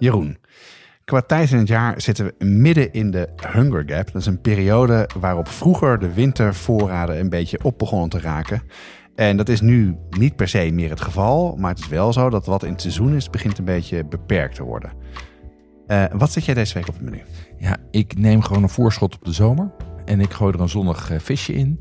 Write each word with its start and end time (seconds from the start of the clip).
Jeroen, 0.00 0.38
qua 1.04 1.20
tijd 1.20 1.50
in 1.50 1.58
het 1.58 1.68
jaar 1.68 2.00
zitten 2.00 2.24
we 2.24 2.44
midden 2.44 2.92
in 2.92 3.10
de 3.10 3.28
Hunger 3.52 3.82
Gap. 3.86 4.06
Dat 4.06 4.20
is 4.20 4.26
een 4.26 4.40
periode 4.40 5.08
waarop 5.18 5.48
vroeger 5.48 5.98
de 5.98 6.12
wintervoorraden 6.12 7.18
een 7.18 7.28
beetje 7.28 7.64
op 7.64 7.78
begonnen 7.78 8.08
te 8.08 8.20
raken. 8.20 8.62
En 9.14 9.36
dat 9.36 9.48
is 9.48 9.60
nu 9.60 9.96
niet 10.10 10.36
per 10.36 10.48
se 10.48 10.70
meer 10.72 10.90
het 10.90 11.00
geval, 11.00 11.56
maar 11.56 11.70
het 11.70 11.78
is 11.78 11.88
wel 11.88 12.12
zo 12.12 12.30
dat 12.30 12.46
wat 12.46 12.62
in 12.62 12.72
het 12.72 12.80
seizoen 12.80 13.14
is, 13.14 13.30
begint 13.30 13.58
een 13.58 13.64
beetje 13.64 14.04
beperkt 14.04 14.54
te 14.54 14.62
worden. 14.62 14.92
Uh, 15.86 16.04
wat 16.12 16.32
zet 16.32 16.44
jij 16.44 16.54
deze 16.54 16.74
week 16.74 16.88
op 16.88 16.94
het 16.94 17.02
menu? 17.02 17.22
Ja, 17.58 17.76
ik 17.90 18.18
neem 18.18 18.42
gewoon 18.42 18.62
een 18.62 18.68
voorschot 18.68 19.14
op 19.14 19.24
de 19.24 19.32
zomer 19.32 19.70
en 20.04 20.20
ik 20.20 20.32
gooi 20.32 20.54
er 20.54 20.60
een 20.60 20.68
zonnig 20.68 21.10
uh, 21.10 21.18
visje 21.18 21.52
in. 21.52 21.78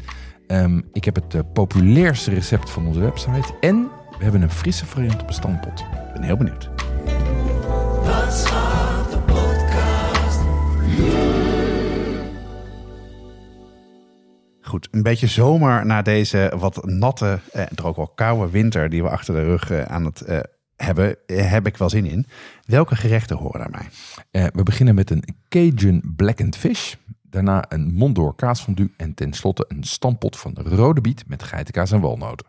Um, 0.47 0.83
ik 0.93 1.05
heb 1.05 1.15
het 1.15 1.33
uh, 1.33 1.41
populairste 1.53 2.31
recept 2.31 2.69
van 2.69 2.87
onze 2.87 2.99
website 2.99 3.53
en 3.59 3.87
we 4.17 4.23
hebben 4.23 4.41
een 4.41 4.51
frisse 4.51 4.85
variant 4.85 5.21
op 5.21 5.27
een 5.27 5.33
stampot. 5.33 5.79
Ik 5.79 6.13
ben 6.13 6.23
heel 6.23 6.37
benieuwd. 6.37 6.78
Goed, 14.61 14.87
een 14.91 15.03
beetje 15.03 15.27
zomer 15.27 15.85
na 15.85 16.01
deze 16.01 16.53
wat 16.57 16.85
natte 16.85 17.39
en 17.51 17.67
eh, 17.75 17.85
ook 17.85 17.95
wel 17.95 18.11
koude 18.15 18.51
winter 18.51 18.89
die 18.89 19.03
we 19.03 19.09
achter 19.09 19.33
de 19.33 19.43
rug 19.43 19.71
eh, 19.71 19.81
aan 19.81 20.05
het 20.05 20.21
eh, 20.21 20.39
hebben, 20.83 21.15
eh, 21.25 21.51
heb 21.51 21.67
ik 21.67 21.77
wel 21.77 21.89
zin 21.89 22.05
in. 22.05 22.25
Welke 22.65 22.95
gerechten 22.95 23.37
horen 23.37 23.59
daarbij? 23.59 23.87
Eh, 24.31 24.45
we 24.53 24.63
beginnen 24.63 24.95
met 24.95 25.09
een 25.09 25.23
Cajun 25.49 26.13
blackened 26.15 26.57
fish. 26.57 26.93
Daarna 27.21 27.65
een 27.69 27.93
Mondor 27.93 28.35
kaasfondue 28.35 28.93
en 28.97 29.13
tenslotte 29.13 29.65
een 29.67 29.83
stampot 29.83 30.37
van 30.37 30.57
rode 30.63 31.01
biet 31.01 31.23
met 31.27 31.43
geitenkaas 31.43 31.91
en 31.91 31.99
walnoten. 31.99 32.48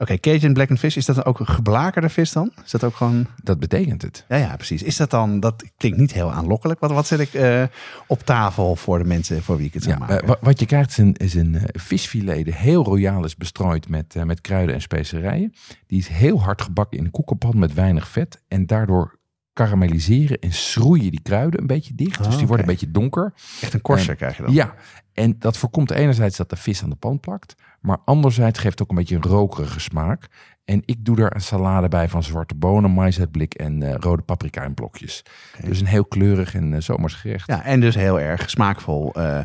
Oké, 0.00 0.12
okay, 0.12 0.18
Cajun 0.18 0.52
blackened 0.52 0.80
fish, 0.80 0.96
is 0.96 1.06
dat 1.06 1.24
ook 1.24 1.40
een 1.40 1.46
geblakerde 1.46 2.08
vis 2.08 2.32
dan? 2.32 2.52
Is 2.64 2.70
dat 2.70 2.84
ook 2.84 2.96
gewoon... 2.96 3.26
Dat 3.42 3.58
betekent 3.58 4.02
het. 4.02 4.24
Ja, 4.28 4.36
ja, 4.36 4.56
precies. 4.56 4.82
Is 4.82 4.96
dat 4.96 5.10
dan, 5.10 5.40
dat 5.40 5.64
klinkt 5.76 5.98
niet 5.98 6.12
heel 6.12 6.32
aanlokkelijk. 6.32 6.80
Wat, 6.80 6.90
wat 6.90 7.06
zet 7.06 7.20
ik 7.20 7.34
uh, 7.34 7.62
op 8.06 8.22
tafel 8.22 8.76
voor 8.76 8.98
de 8.98 9.04
mensen 9.04 9.42
voor 9.42 9.56
wie 9.56 9.66
ik 9.66 9.74
het 9.74 9.82
zou 9.82 9.94
ja, 9.98 10.06
maken? 10.06 10.28
Uh, 10.28 10.34
wat 10.40 10.60
je 10.60 10.66
krijgt 10.66 10.90
is 10.90 10.96
een, 10.96 11.14
is 11.14 11.34
een 11.34 11.54
uh, 11.54 11.62
visfilet 11.72 12.44
die 12.44 12.54
heel 12.54 12.84
royaal 12.84 13.24
is 13.24 13.36
bestrooid 13.36 13.88
met, 13.88 14.14
met 14.24 14.40
kruiden 14.40 14.74
en 14.74 14.80
specerijen. 14.80 15.54
Die 15.86 15.98
is 15.98 16.08
heel 16.08 16.42
hard 16.42 16.62
gebakken 16.62 16.98
in 16.98 17.04
een 17.04 17.10
koekenpan 17.10 17.58
met 17.58 17.74
weinig 17.74 18.08
vet. 18.08 18.42
En 18.48 18.66
daardoor 18.66 19.18
karamelliseren 19.52 20.38
en 20.38 20.52
schroeien 20.52 21.10
die 21.10 21.22
kruiden 21.22 21.60
een 21.60 21.66
beetje 21.66 21.94
dicht. 21.94 22.20
Oh, 22.20 22.26
dus 22.26 22.36
die 22.36 22.46
worden 22.46 22.64
oké. 22.66 22.74
een 22.74 22.78
beetje 22.78 22.90
donker. 22.90 23.32
Echt 23.60 23.74
een 23.74 23.80
korser 23.80 24.10
En- 24.10 24.16
krijg 24.16 24.36
je 24.36 24.42
dan? 24.42 24.52
Ja, 24.52 24.74
en 25.12 25.36
dat 25.38 25.56
voorkomt 25.56 25.90
enerzijds 25.90 26.36
dat 26.36 26.50
de 26.50 26.56
vis 26.56 26.82
aan 26.82 26.90
de 26.90 26.96
pan 26.96 27.20
plakt, 27.20 27.54
maar 27.80 27.98
anderzijds 28.04 28.58
geeft 28.58 28.78
het 28.78 28.82
ook 28.82 28.90
een 28.90 28.96
beetje 28.96 29.16
een 29.16 29.22
rokerige 29.22 29.80
smaak. 29.80 30.28
En 30.64 30.82
ik 30.84 31.04
doe 31.04 31.16
daar 31.16 31.34
een 31.34 31.40
salade 31.40 31.88
bij 31.88 32.08
van 32.08 32.22
zwarte 32.22 32.54
bonen, 32.54 32.90
maïsuitblik 32.90 33.54
en 33.54 33.82
eh, 33.82 33.94
rode 33.98 34.22
paprika 34.22 34.62
in 34.62 34.74
blokjes. 34.74 35.22
Dus 35.64 35.80
een 35.80 35.86
heel 35.86 36.04
kleurig 36.04 36.54
en 36.54 36.72
uh, 36.72 36.80
zomers 36.80 37.14
gerecht. 37.14 37.46
Ja, 37.46 37.62
en 37.64 37.80
dus 37.80 37.94
heel 37.94 38.20
erg 38.20 38.50
smaakvol 38.50 39.12
eh, 39.12 39.38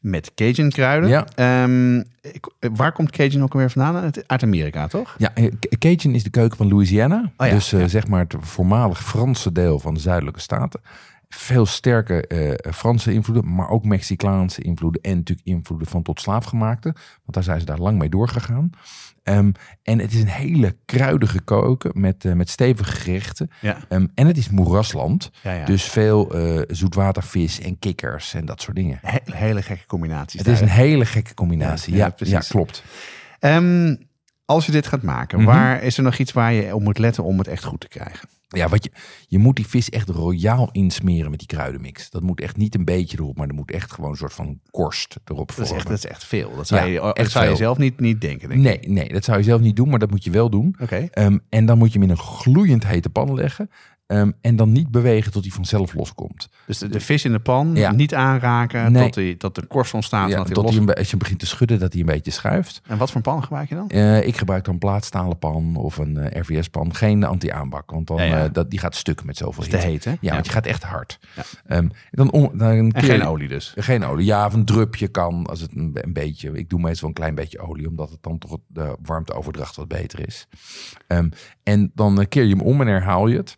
met 0.00 0.34
Cajun 0.34 0.70
kruiden. 0.70 1.08
Ja. 1.08 1.26
Ehm, 1.34 2.02
waar 2.72 2.92
komt 2.92 3.10
Cajun 3.10 3.42
ook 3.42 3.52
alweer 3.52 3.70
vandaan? 3.70 4.10
Uit 4.26 4.42
Amerika, 4.42 4.86
toch? 4.86 5.14
Ja, 5.18 5.32
Ca- 5.34 5.76
Cajun 5.78 6.14
is 6.14 6.22
de 6.22 6.30
keuken 6.30 6.56
van 6.56 6.68
Louisiana. 6.68 7.32
Oh 7.36 7.46
ja, 7.46 7.52
dus 7.52 7.70
ja. 7.70 7.88
zeg 7.88 8.06
maar 8.06 8.20
het 8.20 8.34
voormalig 8.40 9.04
Franse 9.04 9.52
deel 9.52 9.78
van 9.78 9.94
de 9.94 10.00
zuidelijke 10.00 10.40
staten. 10.40 10.80
Veel 11.34 11.66
sterke 11.66 12.26
eh, 12.26 12.72
Franse 12.72 13.12
invloeden, 13.12 13.54
maar 13.54 13.68
ook 13.68 13.84
Mexicaanse 13.84 14.62
invloeden. 14.62 15.02
En 15.02 15.16
natuurlijk 15.16 15.46
invloeden 15.46 15.88
van 15.88 16.02
tot 16.02 16.20
slaafgemaakte. 16.20 16.88
Want 16.92 17.32
daar 17.34 17.42
zijn 17.42 17.60
ze 17.60 17.66
daar 17.66 17.78
lang 17.78 17.98
mee 17.98 18.08
doorgegaan. 18.08 18.70
Ehm, 19.22 19.50
en 19.82 19.98
het 19.98 20.12
is 20.12 20.20
een 20.20 20.26
hele 20.28 20.76
kruidige 20.84 21.42
keuken 21.42 21.90
met, 22.00 22.24
eh, 22.24 22.32
met 22.32 22.48
stevige 22.48 22.92
gerechten. 22.92 23.50
Ja. 23.60 23.78
Ehm, 23.88 24.06
en 24.14 24.26
het 24.26 24.36
is 24.36 24.48
moerasland. 24.50 25.30
ja, 25.42 25.52
ja. 25.52 25.64
Dus 25.64 25.82
veel 25.84 26.34
eh, 26.34 26.62
zoetwatervis 26.68 27.60
en 27.60 27.78
kikkers 27.78 28.34
en 28.34 28.44
dat 28.44 28.60
soort 28.62 28.76
dingen. 28.76 28.98
He- 29.02 29.18
hele 29.36 29.62
gekke 29.62 29.86
combinaties. 29.86 30.38
Het 30.38 30.48
is 30.48 30.60
een 30.60 30.68
hele 30.68 31.04
gekke 31.06 31.34
combinatie. 31.34 31.94
Ja, 31.94 32.08
precies. 32.10 32.48
klopt. 32.48 32.82
Ehm, 33.38 33.94
als 34.52 34.66
je 34.66 34.72
dit 34.72 34.86
gaat 34.86 35.02
maken, 35.02 35.38
Mhm. 35.38 35.46
waar 35.46 35.82
is 35.82 35.96
er 35.96 36.02
nog 36.02 36.18
iets 36.18 36.32
waar 36.32 36.52
je 36.52 36.74
op 36.74 36.82
moet 36.82 36.98
letten 36.98 37.24
om 37.24 37.38
het 37.38 37.48
echt 37.48 37.64
goed 37.64 37.80
te 37.80 37.88
krijgen? 37.88 38.28
Ja, 38.48 38.68
wat 38.68 38.84
je, 38.84 38.90
je 39.26 39.38
moet 39.38 39.56
die 39.56 39.66
vis 39.66 39.90
echt 39.90 40.08
royaal 40.08 40.68
insmeren 40.72 41.30
met 41.30 41.38
die 41.38 41.48
kruidenmix. 41.48 42.10
Dat 42.10 42.22
moet 42.22 42.40
echt 42.40 42.56
niet 42.56 42.74
een 42.74 42.84
beetje 42.84 43.18
erop, 43.18 43.36
maar 43.36 43.48
er 43.48 43.54
moet 43.54 43.70
echt 43.70 43.92
gewoon 43.92 44.10
een 44.10 44.16
soort 44.16 44.32
van 44.32 44.60
korst 44.70 45.16
erop 45.24 45.52
Dat 45.56 45.66
is 45.66 45.72
echt, 45.72 45.86
dat 45.88 45.96
is 45.96 46.06
echt 46.06 46.24
veel. 46.24 46.56
Dat 46.56 46.66
zou, 46.66 46.80
Ja, 46.80 46.86
je, 46.86 47.00
dat 47.00 47.16
echt 47.16 47.30
zou 47.30 47.48
je 47.48 47.56
zelf 47.56 47.78
niet, 47.78 48.00
niet 48.00 48.20
denken, 48.20 48.48
denk. 48.48 48.60
Nee, 48.60 48.78
nee, 48.82 49.08
dat 49.12 49.24
zou 49.24 49.38
je 49.38 49.44
zelf 49.44 49.60
niet 49.60 49.76
doen, 49.76 49.88
maar 49.88 49.98
dat 49.98 50.10
moet 50.10 50.24
je 50.24 50.30
wel 50.30 50.50
doen. 50.50 50.76
Oké. 50.80 51.08
Ehm, 51.10 51.38
en 51.48 51.66
dan 51.66 51.78
moet 51.78 51.92
je 51.92 51.98
hem 51.98 52.08
in 52.08 52.10
een 52.14 52.22
gloeiend 52.22 52.86
hete 52.86 53.10
pan 53.10 53.34
leggen. 53.34 53.70
Ehm, 54.12 54.30
en 54.40 54.56
dan 54.56 54.72
niet 54.72 54.90
bewegen 54.90 55.32
tot 55.32 55.42
hij 55.42 55.52
vanzelf 55.52 55.94
loskomt. 55.94 56.48
Dus 56.66 56.78
de, 56.78 56.88
de 56.88 57.00
vis 57.00 57.24
in 57.24 57.32
de 57.32 57.38
pan, 57.40 57.74
Ja. 57.74 57.92
niet 57.92 58.14
aanraken 58.14 58.92
Nee. 58.92 59.02
tot, 59.04 59.14
die, 59.14 59.36
tot 59.36 59.54
de 59.54 59.66
korst 59.66 59.94
ontstaat. 59.94 60.26
Ja, 60.28 60.30
en 60.32 60.36
dat 60.36 60.46
hij 60.46 60.54
tot 60.54 60.64
als 60.64 61.04
je 61.04 61.10
hem 61.10 61.18
begint 61.18 61.38
te 61.38 61.46
schudden, 61.46 61.78
dat 61.78 61.92
hij 61.92 62.00
een 62.00 62.06
beetje 62.06 62.30
schuift. 62.30 62.80
En 62.86 62.98
wat 62.98 63.10
voor 63.10 63.20
pan 63.20 63.42
gebruik 63.42 63.68
je 63.68 63.74
dan? 63.74 63.88
Eh, 63.88 64.26
ik 64.26 64.36
gebruik 64.36 64.64
dan 64.64 64.72
een 64.74 64.80
plaatstalen 64.80 65.38
pan 65.38 65.76
of 65.76 65.96
een 65.96 66.16
eh, 66.16 66.40
RVS-pan. 66.40 66.94
Geen 66.94 67.24
anti-aanbak, 67.24 67.90
want 67.90 68.06
dan, 68.06 68.22
Ja, 68.24 68.44
eh, 68.44 68.52
dat, 68.52 68.70
die 68.70 68.78
gaat 68.78 68.94
stuk 68.94 69.24
met 69.24 69.36
zoveel 69.36 69.64
Dat 69.64 69.72
is 69.72 69.80
te 69.80 69.86
hitte. 69.88 70.08
heet, 70.08 70.20
hè? 70.20 70.26
Ja, 70.28 70.32
want 70.34 70.46
je 70.46 70.52
gaat 70.52 70.66
echt 70.66 70.82
hard. 70.82 71.18
Ehm, 71.66 71.88
dan, 72.10 72.30
om, 72.30 72.50
dan 72.58 72.90
En 72.92 73.02
geen 73.02 73.22
olie 73.26 73.48
dus. 73.48 73.72
Geen 73.76 74.04
olie. 74.04 74.26
Ja, 74.26 74.46
of 74.46 74.52
een 74.52 74.64
drupje 74.64 75.08
kan 75.08 75.46
als 75.46 75.60
het 75.60 75.72
een, 75.74 75.90
een 75.94 76.12
beetje. 76.12 76.50
Ik 76.52 76.68
doe 76.70 76.80
meestal 76.80 77.08
een 77.08 77.14
klein 77.14 77.34
beetje 77.34 77.58
olie, 77.58 77.88
omdat 77.88 78.10
het 78.10 78.22
dan 78.22 78.38
toch 78.38 78.58
de 78.66 78.96
warmteoverdracht 79.02 79.76
wat 79.76 79.88
beter 79.88 80.26
is. 80.26 80.46
Ehm, 81.06 81.28
en 81.62 81.90
dan 81.94 82.26
keer 82.28 82.44
je 82.44 82.50
hem 82.56 82.60
om 82.64 82.80
en 82.80 82.86
herhaal 82.86 83.26
je 83.26 83.36
het. 83.36 83.54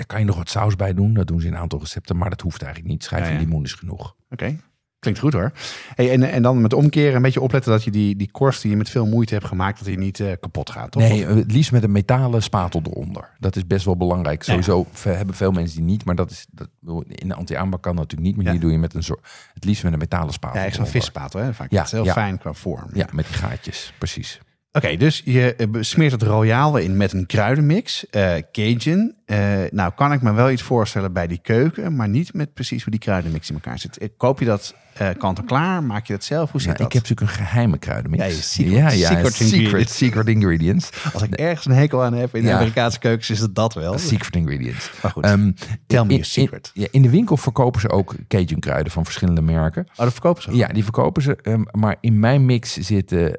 Daar 0.00 0.08
kan 0.08 0.18
je 0.20 0.26
nog 0.26 0.36
wat 0.36 0.50
saus 0.50 0.76
bij 0.76 0.94
doen. 0.94 1.14
Dat 1.14 1.26
doen 1.26 1.40
ze 1.40 1.46
in 1.46 1.52
een 1.52 1.58
aantal 1.58 1.78
recepten, 1.78 2.16
maar 2.16 2.30
dat 2.30 2.40
hoeft 2.40 2.62
eigenlijk 2.62 2.92
niet. 2.92 3.04
Schijf 3.04 3.26
Ja, 3.26 3.32
ja. 3.32 3.38
limoen 3.38 3.64
is 3.64 3.72
genoeg. 3.74 4.14
Oké. 4.30 4.56
Klinkt 4.98 5.20
goed 5.20 5.32
hoor. 5.32 5.52
Hey, 5.94 6.10
en, 6.12 6.22
en 6.22 6.42
dan 6.42 6.60
met 6.60 6.72
omkeren 6.72 7.14
een 7.16 7.22
beetje 7.22 7.40
opletten 7.40 7.72
dat 7.72 7.84
je 7.84 7.90
die, 7.90 8.16
die 8.16 8.30
korst 8.30 8.62
die 8.62 8.70
je 8.70 8.76
met 8.76 8.90
veel 8.90 9.06
moeite 9.06 9.34
hebt 9.34 9.46
gemaakt, 9.46 9.78
dat 9.78 9.86
die 9.86 9.98
niet 9.98 10.20
eh, 10.20 10.32
kapot 10.40 10.70
gaat. 10.70 10.90
Toch? 10.90 11.02
Nee, 11.02 11.26
eh, 11.26 11.34
het 11.34 11.52
liefst 11.52 11.72
met 11.72 11.82
een 11.82 11.92
metalen 11.92 12.42
spatel 12.42 12.82
eronder. 12.84 13.30
Dat 13.38 13.56
is 13.56 13.66
best 13.66 13.84
wel 13.84 13.96
belangrijk. 13.96 14.42
Ja. 14.42 14.52
Sowieso 14.62 14.86
hebben 15.02 15.34
veel 15.34 15.52
mensen 15.52 15.76
die 15.76 15.86
niet, 15.86 16.04
maar 16.04 16.14
dat 16.14 16.30
is 16.30 16.46
dat, 16.50 16.68
in 17.06 17.28
de 17.28 17.34
anti-aanbak 17.34 17.82
kan 17.82 17.96
dat 17.96 18.02
natuurlijk 18.02 18.28
niet. 18.28 18.36
Maar 18.36 18.44
Ja. 18.44 18.50
hier 18.52 18.60
doe 18.60 18.70
je 18.72 18.78
met 18.78 18.94
een 18.94 19.02
soort, 19.02 19.28
het 19.54 19.64
liefst 19.64 19.82
met 19.82 19.92
een 19.92 19.98
metalen 19.98 20.32
spatel. 20.32 20.60
Ja, 20.60 20.66
echt 20.66 20.76
zo'n 20.76 20.86
visspatel. 20.86 21.40
Hè? 21.40 21.54
Vaak 21.54 21.70
Ja, 21.70 21.82
is 21.82 21.90
heel 21.90 22.04
fijn 22.04 22.38
qua 22.38 22.52
vorm. 22.52 22.90
Ja, 22.92 23.06
met 23.12 23.26
die 23.26 23.34
gaatjes, 23.34 23.92
precies. 23.98 24.40
Oké, 24.72 24.96
dus 24.96 25.22
je 25.24 25.54
eh, 25.54 25.66
smeert 25.80 26.12
het 26.12 26.22
royale 26.22 26.84
in 26.84 26.96
met 26.96 27.12
een 27.12 27.26
kruidenmix, 27.26 28.06
eh, 28.10 28.32
Cajun. 28.52 29.14
Eh, 29.26 29.38
nou 29.70 29.92
kan 29.96 30.12
ik 30.12 30.22
me 30.22 30.32
wel 30.32 30.50
iets 30.50 30.62
voorstellen 30.62 31.12
bij 31.12 31.26
die 31.26 31.38
keuken, 31.42 31.96
maar 31.96 32.08
niet 32.08 32.34
met 32.34 32.54
precies 32.54 32.82
hoe 32.82 32.90
die 32.90 33.00
kruidenmix 33.00 33.48
in 33.48 33.54
elkaar 33.54 33.78
zit. 33.78 34.10
Koop 34.16 34.38
je 34.38 34.44
dat 34.44 34.74
eh 34.94 35.08
kant-en-klaar? 35.18 35.82
Maak 35.82 36.06
je 36.06 36.12
dat 36.12 36.24
zelf? 36.24 36.50
Hoe 36.50 36.60
zit 36.60 36.68
Nou, 36.68 36.82
dat? 36.82 36.86
ik 36.86 36.92
heb 37.00 37.08
natuurlijk 37.08 37.30
een 37.40 37.46
geheime 37.46 37.78
kruidenmix. 37.78 38.24
Ja, 38.24 38.30
secret- 38.30 38.72
ja, 38.72 38.90
ja, 38.90 39.08
secret 39.08 39.32
secret, 39.32 39.52
ingredients. 39.60 39.96
secret 39.96 40.28
ingredients. 40.28 40.90
Als 41.12 41.22
ik 41.22 41.34
ergens 41.34 41.66
een 41.66 41.72
hekel 41.72 42.02
aan 42.04 42.14
heb 42.14 42.34
in 42.36 42.42
de 42.42 42.48
Ja. 42.48 42.54
Amerikaanse 42.54 42.98
keukens, 42.98 43.30
is 43.30 43.40
het 43.40 43.54
dat 43.54 43.74
wel. 43.74 43.98
Secret 44.08 44.36
ingredients. 44.36 44.90
Maar 45.02 45.10
goed, 45.12 45.24
Ehm, 45.24 45.52
tell 45.86 45.98
me 46.04 46.08
in- 46.08 46.08
your 46.08 46.24
secret. 46.24 46.70
In, 46.74 46.80
ja, 46.82 46.88
in 46.90 47.02
de 47.02 47.10
winkel 47.10 47.36
verkopen 47.36 47.80
ze 47.80 47.88
ook 47.90 48.14
Cajun 48.28 48.60
kruiden 48.60 48.92
van 48.92 49.04
verschillende 49.04 49.42
merken. 49.42 49.86
oh, 49.90 49.96
dat 49.96 50.12
verkopen 50.12 50.42
ze? 50.42 50.56
Ja, 50.56 50.66
die 50.68 50.82
verkopen 50.82 51.22
ze. 51.22 51.36
ehm, 51.42 51.62
maar 51.70 51.96
in 52.00 52.18
mijn 52.20 52.44
mix 52.44 52.76
zitten 52.76 53.36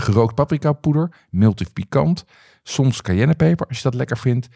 gerookt 0.00 0.34
paprika 0.34 0.72
poeder, 0.72 1.10
mild 1.30 1.72
pikant, 1.72 2.24
soms 2.62 3.02
cayennepeper 3.02 3.66
als 3.66 3.76
je 3.76 3.82
dat 3.82 3.94
lekker 3.94 4.18
vindt. 4.18 4.48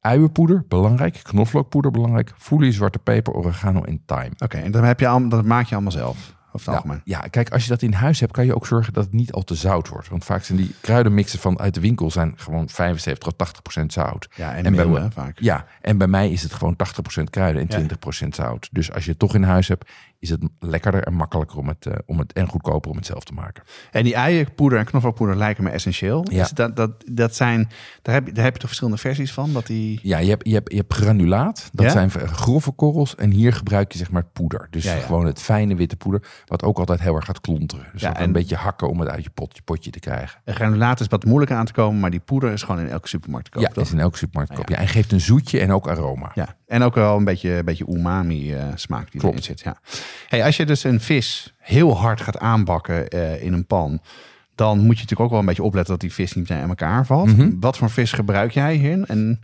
Uienpoeder, 0.00 0.64
belangrijk. 0.68 1.20
Knoflookpoeder, 1.22 1.90
belangrijk. 1.90 2.32
Foelie, 2.38 2.72
zwarte 2.72 2.98
peper, 2.98 3.32
oregano 3.32 3.82
en 3.82 4.02
thyme. 4.06 4.32
Oké, 4.38 4.56
en 4.56 4.70
dan 4.70 4.84
heb 4.84 5.00
je 5.00 5.06
allemaal, 5.08 5.28
dat 5.28 5.44
maak 5.44 5.66
je 5.66 5.74
allemaal 5.74 5.92
zelf. 5.92 6.34
over 6.52 6.72
het 6.74 6.84
Ja, 6.84 7.00
ja, 7.04 7.18
kijk, 7.28 7.50
als 7.50 7.62
je 7.62 7.68
dat 7.68 7.82
in 7.82 7.92
huis 7.92 8.20
hebt, 8.20 8.32
kan 8.32 8.44
je 8.46 8.54
ook 8.54 8.66
zorgen 8.66 8.92
dat 8.92 9.04
het 9.04 9.12
niet 9.12 9.32
al 9.32 9.42
te 9.42 9.54
zout 9.54 9.88
wordt. 9.88 10.08
Want 10.08 10.24
vaak 10.24 10.44
zijn 10.44 10.58
die 10.58 10.74
kruidenmixen 10.80 11.38
van 11.38 11.58
uit 11.60 11.74
de 11.74 11.80
winkel 11.80 12.10
zijn 12.10 12.32
gewoon 12.36 12.68
75 12.68 13.24
tot 13.28 13.38
80 13.38 13.62
procent 13.62 13.92
zout. 13.92 14.28
Ja, 14.36 14.54
en, 14.54 14.64
En 14.64 14.74
bij 14.74 14.86
meel, 14.86 15.00
hè, 15.00 15.10
vaak. 15.10 15.38
Ja, 15.40 15.66
en 15.80 15.98
bij 15.98 16.06
mij 16.06 16.30
is 16.30 16.42
het 16.42 16.52
gewoon 16.54 16.76
80 16.76 17.02
procent 17.02 17.30
kruiden 17.30 17.60
en 17.62 17.68
Ja. 17.70 17.74
20 17.76 17.98
procent 17.98 18.34
zout. 18.34 18.68
Dus 18.72 18.92
als 18.92 19.04
je 19.04 19.10
het 19.10 19.18
toch 19.18 19.34
in 19.34 19.42
huis 19.42 19.68
hebt, 19.68 19.90
is 20.22 20.30
het 20.30 20.40
lekkerder 20.58 21.02
en 21.02 21.14
makkelijker 21.14 21.58
om 21.58 21.68
het, 21.68 21.86
eh, 21.86 21.94
om 22.06 22.18
het 22.18 22.32
en 22.32 22.48
goedkoper 22.48 22.90
om 22.90 22.96
het 22.96 23.06
zelf 23.06 23.24
te 23.24 23.32
maken. 23.32 23.62
En 23.90 24.04
die 24.04 24.14
eierpoeder 24.14 24.78
en 24.78 24.84
knoflookpoeder 24.84 25.36
lijken 25.36 25.64
me 25.64 25.70
essentieel. 25.70 26.26
Ja. 26.30 26.42
Is 26.42 26.50
dat, 26.50 26.76
dat, 26.76 26.90
dat 27.12 27.34
zijn, 27.36 27.68
daar 28.02 28.14
heb, 28.14 28.26
je, 28.26 28.32
daar 28.32 28.44
heb 28.44 28.52
je 28.52 28.58
toch 28.58 28.68
verschillende 28.68 29.00
versies 29.00 29.32
van? 29.32 29.52
Dat 29.52 29.66
die... 29.66 30.00
Ja, 30.02 30.18
je 30.18 30.28
hebt, 30.28 30.46
je 30.48 30.54
hebt, 30.54 30.70
je 30.70 30.76
hebt 30.76 30.94
granulaat. 30.94 31.68
Dat 31.72 31.84
Ja? 31.86 31.90
zijn 31.92 32.10
grove 32.10 32.70
korrels. 32.70 33.14
En 33.14 33.30
hier 33.30 33.52
gebruik 33.52 33.92
je 33.92 33.98
zeg 33.98 34.10
maar 34.10 34.24
poeder. 34.24 34.66
Dus 34.70 34.84
Ja, 34.84 34.94
gewoon 34.94 35.26
het 35.26 35.40
fijne 35.40 35.74
witte 35.74 35.96
poeder. 35.96 36.22
Wat 36.46 36.62
ook 36.62 36.78
altijd 36.78 37.00
heel 37.00 37.14
erg 37.16 37.24
gaat 37.24 37.40
klonteren. 37.40 37.86
Dus 37.92 38.02
en- 38.02 38.22
een 38.22 38.32
beetje 38.32 38.56
hakken 38.56 38.88
om 38.88 39.00
het 39.00 39.08
uit 39.08 39.24
je 39.24 39.30
potje, 39.30 39.62
potje 39.62 39.90
te 39.90 39.98
krijgen. 40.00 40.40
Een 40.44 40.54
granulaat 40.54 41.00
is 41.00 41.06
wat 41.06 41.24
moeilijker 41.24 41.56
aan 41.56 41.66
te 41.66 41.72
komen, 41.72 42.00
maar 42.00 42.10
die 42.10 42.20
poeder 42.20 42.52
is 42.52 42.62
gewoon 42.62 42.80
in 42.80 42.88
elke 42.88 43.08
supermarkt 43.08 43.44
te 43.44 43.50
kopen. 43.50 43.68
ja, 43.68 43.74
toch? 43.74 43.84
is 43.84 43.92
in 43.92 44.00
elke 44.00 44.16
supermarkt 44.16 44.50
te 44.54 44.56
Ah, 44.60 44.64
koop. 44.64 44.76
Ja, 44.76 44.82
en 44.82 44.88
geeft 44.88 45.12
een 45.12 45.20
zoetje 45.20 45.60
en 45.60 45.72
ook 45.72 45.88
aroma. 45.88 46.30
Ja, 46.34 46.56
en 46.66 46.82
ook 46.82 46.94
wel 46.94 47.16
een 47.16 47.24
beetje, 47.24 47.50
een 47.56 47.64
beetje 47.64 47.86
umami 47.88 48.54
eh, 48.54 48.64
smaak 48.74 49.10
die 49.10 49.20
Klopt. 49.20 49.34
erin 49.34 49.46
zit. 49.46 49.60
Ja. 49.60 49.76
Hey, 50.28 50.44
als 50.44 50.56
je 50.56 50.66
dus 50.66 50.84
een 50.84 51.00
vis 51.00 51.54
heel 51.58 51.96
hard 51.98 52.20
gaat 52.20 52.38
aanbakken 52.38 53.08
eh, 53.08 53.42
in 53.42 53.52
een 53.52 53.66
pan, 53.66 54.00
dan 54.54 54.76
moet 54.76 54.96
je 54.96 55.02
natuurlijk 55.02 55.20
ook 55.20 55.30
wel 55.30 55.38
een 55.38 55.46
beetje 55.46 55.62
opletten 55.62 55.92
dat 55.92 56.00
die 56.00 56.12
vis 56.12 56.32
niet 56.34 56.50
in 56.50 56.56
elkaar 56.56 57.06
valt. 57.06 57.36
Mhm. 57.36 57.50
Wat 57.60 57.76
voor 57.76 57.90
vis 57.90 58.12
gebruik 58.12 58.50
jij 58.50 58.74
hierin? 58.74 59.06
En, 59.06 59.40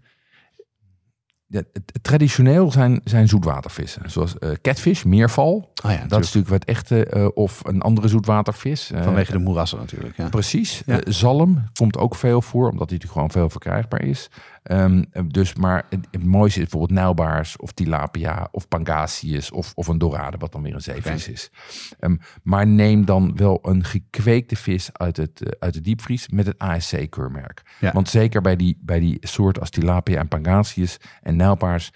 Ja, 1.50 1.62
traditioneel 2.02 2.70
zijn, 2.72 3.00
zijn 3.04 3.28
zoetwatervissen. 3.28 4.10
Zoals 4.10 4.38
eh 4.38 4.50
catfish, 4.62 5.02
meerval. 5.02 5.72
oh 5.84 5.90
ja, 5.90 6.04
Dat 6.06 6.20
is 6.20 6.26
natuurlijk, 6.26 6.48
wat 6.48 6.64
echte. 6.64 7.04
eh, 7.06 7.28
of 7.34 7.60
een 7.64 7.80
andere 7.82 8.08
zoetwatervis. 8.08 8.90
Vanwege 9.02 9.32
de 9.32 9.38
moerassen 9.38 9.78
natuurlijk. 9.78 10.16
Ja. 10.16 10.28
Precies. 10.28 10.82
Ja. 10.86 11.00
Zalm 11.04 11.64
komt 11.74 11.96
ook 11.98 12.14
veel 12.14 12.42
voor, 12.42 12.70
omdat 12.70 12.88
die 12.88 12.98
natuurlijk 12.98 13.12
gewoon 13.12 13.30
veel 13.30 13.50
verkrijgbaar 13.50 14.02
is. 14.02 14.28
Ehm, 14.68 15.04
eh, 15.10 15.22
dus, 15.26 15.54
maar 15.54 15.86
het, 15.90 16.06
het 16.10 16.24
mooiste 16.24 16.60
is 16.60 16.68
bijvoorbeeld 16.68 17.00
nijlbaars 17.00 17.56
of 17.56 17.72
tilapia 17.72 18.48
of 18.50 18.68
pangasius 18.68 19.50
of, 19.50 19.72
of 19.74 19.86
een 19.86 19.98
dorade, 19.98 20.36
wat 20.36 20.52
dan 20.52 20.62
weer 20.62 20.74
een 20.74 20.80
zeevis 20.80 21.28
is. 21.28 21.50
Ehm, 21.98 22.16
maar 22.42 22.66
neem 22.66 23.04
dan 23.04 23.36
wel 23.36 23.58
een 23.62 23.84
gekweekte 23.84 24.56
vis 24.56 24.90
uit 24.92 25.16
het, 25.16 25.42
eh, 25.42 25.50
uit 25.58 25.74
de 25.74 25.80
diepvries 25.80 26.28
met 26.28 26.46
het 26.46 26.58
ASC-keurmerk. 26.58 27.62
Ja. 27.80 27.92
Want 27.92 28.08
zeker 28.08 28.40
bij 28.40 28.56
die, 28.56 28.78
bij 28.80 29.00
die 29.00 29.18
soorten 29.20 29.60
als 29.60 29.70
tilapia 29.70 30.18
en 30.18 30.28
pangasius 30.28 30.96
en 31.22 31.36
nijlbaars, 31.36 31.92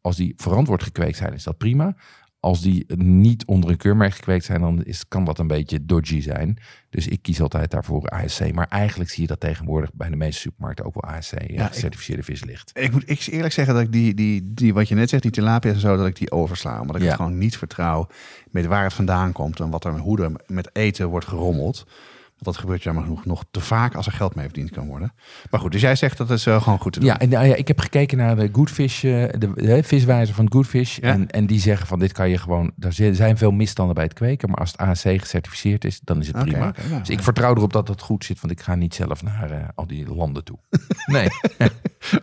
als 0.00 0.16
die 0.16 0.32
verantwoord 0.36 0.82
gekweekt 0.82 1.16
zijn, 1.16 1.32
is 1.32 1.44
dat 1.44 1.58
prima. 1.58 1.96
Als 2.44 2.60
die 2.60 2.84
niet 2.96 3.46
onder 3.46 3.70
een 3.70 3.76
keurmerk 3.76 4.14
gekweekt 4.14 4.44
zijn, 4.44 4.60
dan 4.60 4.82
is, 4.84 5.08
kan 5.08 5.24
dat 5.24 5.38
een 5.38 5.46
beetje 5.46 5.84
dodgy 5.84 6.20
zijn. 6.20 6.58
Dus 6.90 7.06
ik 7.08 7.22
kies 7.22 7.40
altijd 7.40 7.70
daarvoor 7.70 8.08
ASC. 8.08 8.52
Maar 8.52 8.66
eigenlijk 8.68 9.10
zie 9.10 9.22
je 9.22 9.28
dat 9.28 9.40
tegenwoordig 9.40 9.90
bij 9.94 10.08
de 10.08 10.16
meeste 10.16 10.40
supermarkten 10.40 10.84
ook 10.84 10.94
wel 11.00 11.12
ASC 11.14 11.32
Ja, 11.32 11.38
ja, 11.46 11.66
ik- 11.66 11.72
gecertificeerde 11.72 12.22
vis 12.22 12.44
ligt. 12.44 12.70
Ik 12.74 12.92
moet 12.92 13.10
ik 13.10 13.26
eerlijk 13.30 13.52
zeggen 13.52 13.74
dat 13.74 13.82
ik 13.82 13.92
die, 13.92 14.14
die, 14.14 14.52
die, 14.54 14.74
wat 14.74 14.88
je 14.88 14.94
net 14.94 15.08
zegt, 15.08 15.22
die 15.22 15.30
tilapia 15.32 15.72
en 15.72 15.78
zo, 15.80 15.96
dat 15.96 16.06
ik 16.06 16.16
die 16.16 16.30
oversla. 16.32 16.80
Omdat 16.80 16.96
ik 16.96 17.02
Ja. 17.02 17.08
het 17.08 17.16
gewoon 17.16 17.38
niet 17.38 17.56
vertrouw 17.58 18.06
met 18.50 18.66
waar 18.66 18.84
het 18.84 18.92
vandaan 18.92 19.32
komt 19.32 19.60
en 19.60 19.70
wat 19.70 19.84
er, 19.84 19.98
hoe 19.98 20.22
er 20.22 20.32
met 20.46 20.70
eten 20.72 21.08
wordt 21.08 21.26
gerommeld. 21.26 21.86
Want 22.34 22.56
dat 22.56 22.64
gebeurt 22.64 22.82
jammer 22.82 23.02
genoeg 23.02 23.24
nog 23.24 23.44
te 23.50 23.60
vaak 23.60 23.94
als 23.94 24.06
er 24.06 24.12
geld 24.12 24.34
mee 24.34 24.44
verdiend 24.44 24.70
kan 24.70 24.86
worden. 24.86 25.12
Maar 25.50 25.60
goed, 25.60 25.72
dus 25.72 25.80
jij 25.80 25.96
zegt 25.96 26.18
dat 26.18 26.30
is 26.30 26.44
wel 26.44 26.60
gewoon 26.60 26.78
goed 26.78 26.92
te 26.92 26.98
doen. 27.00 27.08
Ja, 27.08 27.18
en 27.18 27.28
nou 27.28 27.46
ja, 27.46 27.54
ik 27.54 27.68
heb 27.68 27.78
gekeken 27.80 28.18
naar 28.18 28.36
de 28.36 28.48
Goodfish, 28.52 29.04
eh, 29.04 29.10
de, 29.38 29.50
de 29.54 29.82
viswijzer 29.82 30.34
van 30.34 30.52
Goodfish. 30.52 30.96
Ja. 30.96 31.02
En, 31.12 31.30
en 31.30 31.46
die 31.46 31.60
zeggen 31.60 31.86
van 31.86 31.98
dit 31.98 32.12
kan 32.12 32.28
je 32.30 32.38
gewoon, 32.38 32.72
zi- 32.88 33.14
zijn 33.14 33.38
veel 33.38 33.50
misstanden 33.50 33.94
bij 33.94 34.04
het 34.04 34.12
kweken. 34.12 34.48
Maar 34.50 34.58
als 34.58 34.70
het 34.70 34.80
ASC 34.80 35.02
gecertificeerd 35.02 35.84
is, 35.84 36.00
dan 36.00 36.20
is 36.20 36.26
het 36.26 36.36
prima. 36.38 36.74
nou, 36.88 36.98
dus 36.98 37.08
ik 37.08 37.22
vertrouw 37.22 37.54
erop 37.56 37.72
dat 37.72 37.88
het 37.88 38.00
goed 38.00 38.24
zit, 38.24 38.40
want 38.40 38.52
ik 38.52 38.60
ga 38.60 38.74
niet 38.74 38.94
zelf 38.94 39.22
naar 39.22 39.50
eh, 39.50 39.68
al 39.74 39.86
die 39.86 40.14
landen 40.14 40.44
toe. 40.44 40.58
Nee, 41.06 41.28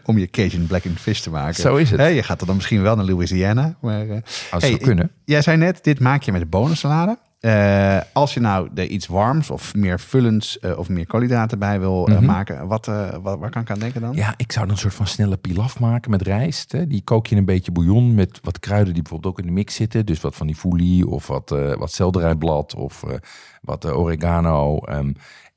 Om 0.04 0.18
je 0.18 0.28
Cajun 0.30 0.68
blackened 0.68 1.00
fish 1.00 1.20
te 1.20 1.30
maken. 1.30 1.62
Zo 1.62 1.76
is 1.76 1.92
het. 1.92 2.16
Je 2.16 2.24
gaat 2.24 2.42
er 2.42 2.48
dan 2.48 2.56
misschien 2.56 2.82
wel 2.82 2.96
naar 2.96 3.06
Louisiana. 3.06 3.76
Maar, 3.82 4.06
als 4.52 4.64
Hey, 4.64 4.78
kunnen. 4.78 5.12
Jij 5.26 5.42
zei 5.42 5.58
net, 5.58 5.84
dit 5.84 6.00
maak 6.00 6.24
je 6.24 6.32
met 6.32 6.42
de 6.42 6.48
bonensalade. 6.48 7.18
Eh, 7.42 8.00
als 8.14 8.34
je 8.34 8.40
nou 8.40 8.70
er 8.76 8.86
iets 8.88 9.08
warms 9.08 9.50
of 9.50 9.76
meer 9.76 10.00
vullends 10.00 10.60
eh, 10.60 10.78
of 10.78 10.90
meer 10.90 11.08
koolhydraten 11.08 11.60
bij 11.60 11.80
wil 11.80 12.08
eh, 12.08 12.16
Mhm. 12.16 12.26
maken, 12.26 12.68
wat, 12.68 12.86
wat, 13.22 13.40
waar 13.40 13.50
kan 13.50 13.62
ik 13.62 13.70
aan 13.72 13.80
denken 13.80 14.02
dan? 14.02 14.16
Ja, 14.16 14.34
ik 14.38 14.52
zou 14.52 14.66
dan 14.66 14.74
een 14.76 14.82
soort 14.82 14.94
van 14.94 15.08
snelle 15.08 15.38
pilaf 15.38 15.80
maken 15.80 16.12
met 16.12 16.22
rijst. 16.22 16.72
Hè. 16.72 16.88
Die 16.88 17.02
kook 17.04 17.26
je 17.28 17.32
in 17.32 17.38
een 17.38 17.46
beetje 17.46 17.72
bouillon 17.72 18.14
met 18.16 18.40
wat 18.44 18.60
kruiden 18.60 18.94
die 18.94 19.02
bijvoorbeeld 19.02 19.34
ook 19.34 19.40
in 19.40 19.46
de 19.46 19.52
mix 19.54 19.76
zitten. 19.76 20.06
Dus 20.06 20.22
wat 20.22 20.36
van 20.36 20.48
die 20.48 20.56
foelie 20.56 21.08
of 21.08 21.28
wat, 21.28 21.50
wat 21.78 21.92
selderijblad 21.92 22.76
of 22.76 23.04
wat 23.62 23.86
oregano. 23.94 24.78
ehm. 24.78 25.12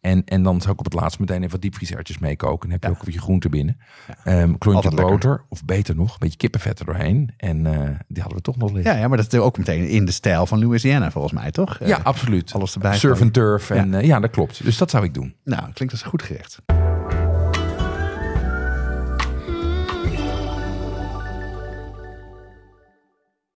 En, 0.04 0.24
en 0.24 0.42
dan 0.42 0.60
zou 0.60 0.72
ik 0.72 0.78
op 0.78 0.84
het 0.84 0.94
laatst 0.94 1.18
meteen 1.18 1.38
even 1.38 1.50
wat 1.50 1.60
diepvriesertjes 1.60 2.18
meekoken. 2.18 2.60
Dan 2.60 2.70
heb 2.70 2.82
je 2.82 2.88
Ja. 2.88 2.94
ook 2.94 3.02
weer 3.04 3.14
je 3.14 3.20
groente 3.20 3.48
binnen. 3.48 3.76
Ja. 4.08 4.14
Ehm 4.24 4.54
klontje 4.58 4.88
lekker. 4.88 5.06
boter 5.06 5.44
of 5.48 5.64
beter 5.64 5.94
nog, 5.96 6.12
een 6.12 6.16
beetje 6.18 6.36
kippenvet 6.36 6.78
er 6.78 6.84
doorheen. 6.84 7.32
En 7.36 7.66
eh, 7.66 7.88
die 8.08 8.18
hadden 8.22 8.36
we 8.36 8.40
toch 8.42 8.56
nog 8.56 8.72
liggen. 8.72 8.92
Ja, 8.92 8.98
ja, 8.98 9.08
maar 9.08 9.16
dat 9.16 9.32
is 9.32 9.38
ook 9.38 9.58
meteen 9.58 9.88
in 9.88 10.04
de 10.04 10.12
stijl 10.12 10.46
van 10.46 10.58
Louisiana 10.58 11.10
volgens 11.10 11.32
mij, 11.32 11.50
toch? 11.50 11.78
Eh, 11.78 11.88
Ja, 11.88 12.00
absoluut. 12.02 12.52
alles 12.52 12.74
erbij 12.74 12.98
Surf 12.98 13.20
and 13.20 13.32
turf. 13.32 13.70
En 13.70 13.90
ja. 13.90 13.98
ja, 13.98 14.20
dat 14.20 14.30
klopt. 14.30 14.64
Dus 14.64 14.78
dat 14.78 14.90
zou 14.90 15.04
ik 15.04 15.14
doen. 15.14 15.34
Nou, 15.44 15.72
klinkt 15.72 15.94
als 15.94 16.02
een 16.04 16.10
goed 16.10 16.22
gerecht. 16.22 16.58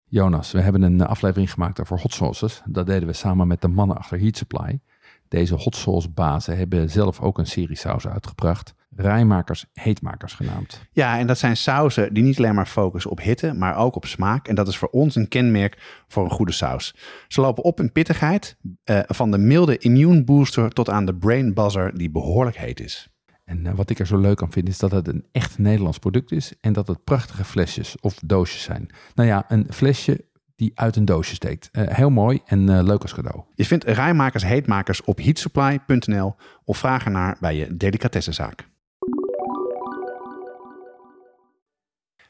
Jonas, 0.09 0.53
we 0.53 0.61
hebben 0.61 0.83
een 0.83 1.01
aflevering 1.01 1.53
gemaakt 1.53 1.81
over 1.81 2.01
hot 2.01 2.13
sauces. 2.13 2.63
Dat 2.65 2.87
deden 2.87 3.09
we 3.09 3.13
samen 3.15 3.47
met 3.47 3.61
de 3.61 3.69
mannen 3.69 3.97
achter 3.97 4.19
Heat 4.19 4.37
Supply. 4.37 4.81
Deze 5.29 5.55
hot 5.55 5.77
sauce 5.77 6.09
bazen 6.09 6.57
hebben 6.57 6.91
zelf 6.91 7.21
ook 7.21 7.39
een 7.39 7.47
serie 7.47 7.77
saus 7.77 8.07
uitgebracht. 8.07 8.75
Rijmakers, 8.97 9.65
heetmakers 9.73 10.33
genaamd. 10.33 10.83
Ja, 10.93 11.19
en 11.19 11.27
dat 11.27 11.39
zijn 11.39 11.57
sauzen 11.57 12.15
die 12.15 12.23
niet 12.23 12.39
alleen 12.39 12.55
maar 12.55 12.67
focussen 12.67 13.11
op 13.11 13.21
hitte, 13.21 13.53
maar 13.53 13.77
ook 13.77 13.97
op 13.97 14.07
smaak. 14.07 14.49
En 14.49 14.55
dat 14.55 14.69
is 14.69 14.77
voor 14.77 14.89
ons 14.89 15.15
een 15.15 15.29
kenmerk 15.29 16.05
voor 16.09 16.25
een 16.25 16.31
goede 16.31 16.53
saus. 16.53 16.95
Ze 17.29 17.41
lopen 17.41 17.65
op 17.65 17.81
in 17.81 17.93
pittigheid, 17.93 18.57
eh, 18.85 19.01
van 19.07 19.31
de 19.31 19.39
milde 19.39 19.79
immune 19.79 20.25
booster 20.25 20.71
tot 20.71 20.91
aan 20.91 21.07
de 21.07 21.15
brain 21.15 21.55
buzzer 21.55 21.99
die 21.99 22.11
behoorlijk 22.11 22.57
heet 22.57 22.81
is. 22.81 23.11
En 23.45 23.67
eh, 23.67 23.75
wat 23.75 23.91
ik 23.91 23.99
er 23.99 24.07
zo 24.07 24.19
leuk 24.19 24.43
aan 24.43 24.53
vind 24.53 24.69
is 24.69 24.79
dat 24.79 24.91
het 24.91 25.09
een 25.09 25.27
echt 25.33 25.59
Nederlands 25.59 25.99
product 25.99 26.33
is. 26.33 26.53
En 26.61 26.73
dat 26.73 26.87
het 26.87 27.05
prachtige 27.05 27.45
flesjes 27.45 27.97
of 28.01 28.19
doosjes 28.25 28.63
zijn. 28.63 28.89
Nou 29.15 29.29
ja, 29.29 29.45
een 29.49 29.67
flesje 29.71 30.25
die 30.57 30.73
uit 30.75 30.97
een 30.97 31.05
doosje 31.05 31.35
steekt. 31.35 31.69
Eh, 31.73 31.85
heel 31.87 32.11
mooi 32.11 32.41
en 32.47 32.69
eh, 32.69 32.83
leuk 32.83 33.03
als 33.03 33.15
cadeau. 33.15 33.43
Je 33.55 33.65
vindt 33.65 33.85
rijmakers 33.85 34.45
heetmakers 34.45 35.05
op 35.05 35.19
heatsupply.nl 35.19 36.35
of 36.65 36.79
vraag 36.79 37.05
ernaar 37.05 37.37
bij 37.41 37.57
je 37.57 37.77
delicatessenzaak. 37.77 38.69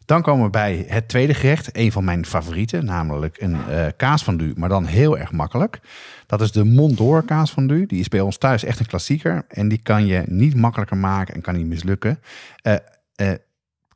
Dan 0.05 0.23
komen 0.23 0.44
we 0.44 0.50
bij 0.50 0.84
het 0.88 1.08
tweede 1.08 1.34
gerecht, 1.34 1.69
een 1.73 1.93
van 1.93 2.05
mijn 2.05 2.26
favorieten, 2.26 2.84
namelijk 2.84 3.40
een 3.40 3.69
eh 3.69 3.87
kaasfondue, 3.96 4.52
maar 4.56 4.69
dan 4.69 4.84
heel 4.84 5.19
erg 5.19 5.32
makkelijk. 5.32 5.81
Dat 6.26 6.40
is 6.40 6.52
de 6.52 6.64
Mondor 6.64 7.25
kaasfondue. 7.25 7.87
Die 7.87 8.00
is 8.00 8.08
bij 8.08 8.20
ons 8.20 8.38
thuis 8.38 8.64
echt 8.64 8.81
een 8.81 8.87
klassieker 8.87 9.44
en 9.49 9.69
die 9.69 9.82
kan 9.82 10.06
je 10.06 10.22
niet 10.26 10.55
makkelijker 10.55 10.96
maken 10.96 11.34
en 11.34 11.40
kan 11.40 11.55
niet 11.55 11.67
mislukken. 11.67 12.20
Eh, 12.62 12.75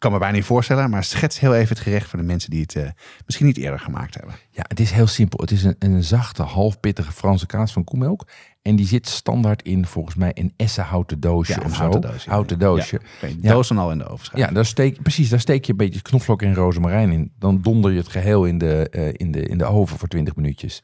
kan 0.00 0.12
me 0.12 0.19
bijna 0.19 0.35
niet 0.37 0.44
voorstellen, 0.44 0.91
maar 0.91 1.05
schets 1.05 1.41
heel 1.41 1.55
even 1.55 1.69
het 1.69 1.79
gerecht 1.81 2.08
voor 2.08 2.19
de 2.19 2.25
mensen 2.25 2.50
die 2.50 2.61
het 2.61 2.76
eh, 2.76 2.88
misschien 3.26 3.47
niet 3.47 3.57
eerder 3.57 3.80
gemaakt 3.80 4.14
hebben. 4.14 4.35
Ja, 4.50 4.64
het 4.69 4.80
is 4.80 4.90
heel 4.90 5.07
simpel. 5.07 5.38
Het 5.40 5.50
is 5.50 5.64
een, 5.64 5.76
een 5.78 6.04
zachte, 6.04 6.42
halfpittige 6.42 7.12
Franse 7.12 7.47
kaas 7.47 7.73
van 7.73 7.85
koemelk. 7.85 8.26
En 8.62 8.76
die 8.76 8.87
zit 8.87 9.09
standaard 9.09 9.62
in 9.62 9.87
volgens 9.87 10.14
mij 10.14 10.30
een 10.35 10.52
essenhouten 10.57 11.21
doosje 11.21 11.52
Ja, 11.52 11.59
of 11.59 11.64
een 11.64 11.71
zo. 11.71 11.76
houten 11.80 12.00
doosje. 12.00 12.30
Houten 12.30 12.59
doosje. 12.59 13.00
Ja, 13.21 13.28
Ja. 13.40 13.52
doos 13.52 13.69
dan 13.69 13.78
al 13.78 13.90
in 13.92 13.99
de 13.99 14.09
oven. 14.09 14.38
Ja, 14.38 14.47
daar 14.47 14.66
steek, 14.66 15.02
precies. 15.02 15.28
Daar 15.28 15.40
steek 15.40 15.64
je 15.64 15.71
een 15.73 15.78
beetje 15.78 16.02
knoflook 16.02 16.42
en 16.42 16.54
rozemarijn 16.54 17.11
in. 17.11 17.33
Dan 17.38 17.61
donder 17.62 17.92
je 17.92 17.99
het 17.99 18.09
geheel 18.09 18.45
in 18.45 18.59
de, 18.59 18.88
eh, 18.90 19.09
in 19.12 19.30
de, 19.30 19.42
in 19.42 19.59
de 19.59 19.64
oven 19.64 19.99
voor 19.99 20.09
20 20.09 20.37
minuutjes. 20.37 20.83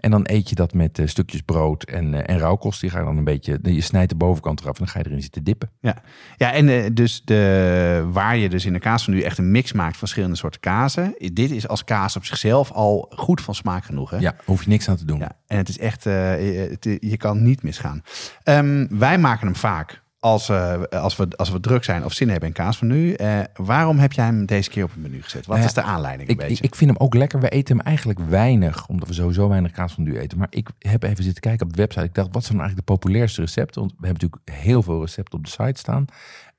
En 0.00 0.10
dan 0.10 0.22
eet 0.24 0.48
je 0.48 0.54
dat 0.54 0.74
met 0.74 0.98
eh, 0.98 1.06
stukjes 1.06 1.40
brood 1.40 1.82
en, 1.82 2.14
eh, 2.14 2.34
en 2.34 2.38
rauwkost. 2.40 2.80
Die 2.80 2.90
ga 2.90 2.98
je 2.98 3.04
dan 3.04 3.16
een 3.16 3.24
beetje, 3.24 3.58
je 3.62 3.80
snijdt 3.80 4.10
de 4.10 4.16
bovenkant 4.16 4.60
eraf 4.60 4.72
en 4.78 4.84
dan 4.84 4.88
ga 4.88 4.98
je 4.98 5.06
erin 5.06 5.22
zitten 5.22 5.44
dippen. 5.44 5.70
Ja, 5.80 5.96
ja 6.36 6.52
en 6.52 6.68
eh, 6.68 6.84
dus 6.92 7.22
de, 7.24 8.08
waar 8.12 8.36
je 8.36 8.48
dus 8.48 8.64
in 8.64 8.72
de 8.72 8.78
kaas 8.78 9.04
van 9.04 9.14
nu 9.14 9.20
echt 9.22 9.38
een 9.38 9.50
mix 9.50 9.72
maakt 9.72 9.90
van 9.90 9.98
verschillende 9.98 10.36
soorten 10.36 10.60
kazen. 10.60 11.14
Dit 11.32 11.50
is 11.50 11.68
als 11.68 11.84
kaas 11.84 12.16
op 12.16 12.24
zichzelf 12.24 12.70
al 12.72 13.12
goed 13.16 13.40
van 13.40 13.54
smaak 13.54 13.84
genoeg. 13.84 14.10
Hè? 14.10 14.16
Ja, 14.18 14.34
hoef 14.44 14.62
je 14.62 14.68
niks 14.68 14.88
aan 14.88 14.96
te 14.96 15.04
doen. 15.04 15.18
Ja, 15.18 15.32
en 15.46 15.56
het 15.56 15.68
is 15.68 15.78
echt, 15.78 16.04
het- 16.04 16.96
je 17.00 17.16
kan 17.16 17.42
niet 17.42 17.62
misgaan. 17.62 18.02
Ehm, 18.42 18.86
wij 18.90 19.18
maken 19.18 19.46
hem 19.46 19.56
vaak 19.56 20.02
als, 20.20 20.48
eh, 20.48 20.82
als, 20.82 21.16
we, 21.16 21.28
als 21.36 21.50
we 21.50 21.60
druk 21.60 21.84
zijn 21.84 22.04
of 22.04 22.12
zin 22.12 22.28
hebben 22.28 22.48
in 22.48 22.54
kaas 22.54 22.76
van 22.78 22.86
nu. 22.86 23.12
Eh, 23.12 23.40
waarom 23.54 23.98
heb 23.98 24.12
jij 24.12 24.24
hem 24.24 24.46
deze 24.46 24.70
keer 24.70 24.84
op 24.84 24.90
het 24.90 25.02
menu 25.02 25.22
gezet? 25.22 25.46
Wat 25.46 25.56
Nou 25.56 25.68
is 25.68 25.74
de 25.74 25.82
aanleiding 25.82 26.28
een 26.28 26.34
Ik, 26.34 26.40
beetje? 26.40 26.64
ik 26.64 26.74
vind 26.74 26.90
hem 26.90 27.00
ook 27.00 27.14
lekker. 27.14 27.40
We 27.40 27.48
eten 27.48 27.76
hem 27.76 27.86
eigenlijk 27.86 28.18
weinig, 28.18 28.86
omdat 28.86 29.08
we 29.08 29.14
sowieso 29.14 29.48
weinig 29.48 29.72
kaas 29.72 29.92
van 29.92 30.06
eten. 30.06 30.38
Maar 30.38 30.46
ik 30.50 30.68
heb 30.78 31.02
even 31.02 31.24
zitten 31.24 31.42
kijken 31.42 31.66
op 31.66 31.72
de 31.72 31.78
website. 31.82 32.04
Ik 32.04 32.14
dacht, 32.14 32.28
wat 32.32 32.44
zijn 32.44 32.56
nou 32.56 32.68
eigenlijk 32.68 32.88
de 32.88 32.94
populairste 32.94 33.40
recepten? 33.40 33.80
Want 33.80 33.92
we 33.98 34.06
hebben 34.06 34.22
natuurlijk 34.22 34.62
heel 34.64 34.82
veel 34.82 35.00
recepten 35.00 35.38
op 35.38 35.44
de 35.44 35.50
site 35.50 35.78
staan. 35.80 36.04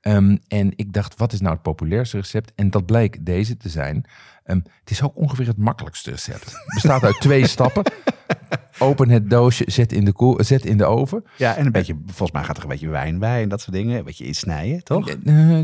Ehm, 0.00 0.36
en 0.48 0.72
ik 0.76 0.92
dacht, 0.92 1.18
wat 1.18 1.32
is 1.32 1.40
nou 1.40 1.52
het 1.52 1.62
populairste 1.62 2.16
recept? 2.16 2.52
En 2.54 2.70
dat 2.70 2.86
bleek 2.86 3.26
deze 3.26 3.56
te 3.56 3.68
zijn. 3.68 4.04
Ehm, 4.44 4.60
het 4.80 4.90
is 4.90 5.02
ook 5.02 5.16
ongeveer 5.16 5.46
het 5.46 5.56
makkelijkste 5.58 6.10
recept. 6.10 6.44
Het 6.44 6.74
bestaat 6.74 7.02
uit 7.04 7.20
twee 7.20 7.46
stappen. 7.56 7.84
Open 8.78 9.08
het 9.08 9.30
doosje, 9.30 9.64
zet 9.66 9.92
in 9.92 10.04
de, 10.04 10.12
koel, 10.12 10.44
zet 10.44 10.64
in 10.64 10.76
de 10.76 10.84
oven. 10.84 11.24
Ja, 11.36 11.56
en 11.56 11.66
een 11.66 11.72
beetje, 11.72 11.94
volgens 12.06 12.32
mij 12.32 12.42
gaat 12.42 12.56
er 12.56 12.62
een 12.62 12.68
beetje 12.68 12.88
wijn 12.88 13.18
bij 13.18 13.42
en 13.42 13.48
dat 13.48 13.60
soort 13.60 13.76
dingen. 13.76 13.98
Een 13.98 14.04
beetje 14.04 14.24
insnijden, 14.24 14.84
toch? 14.84 15.08
Eh, 15.08 15.16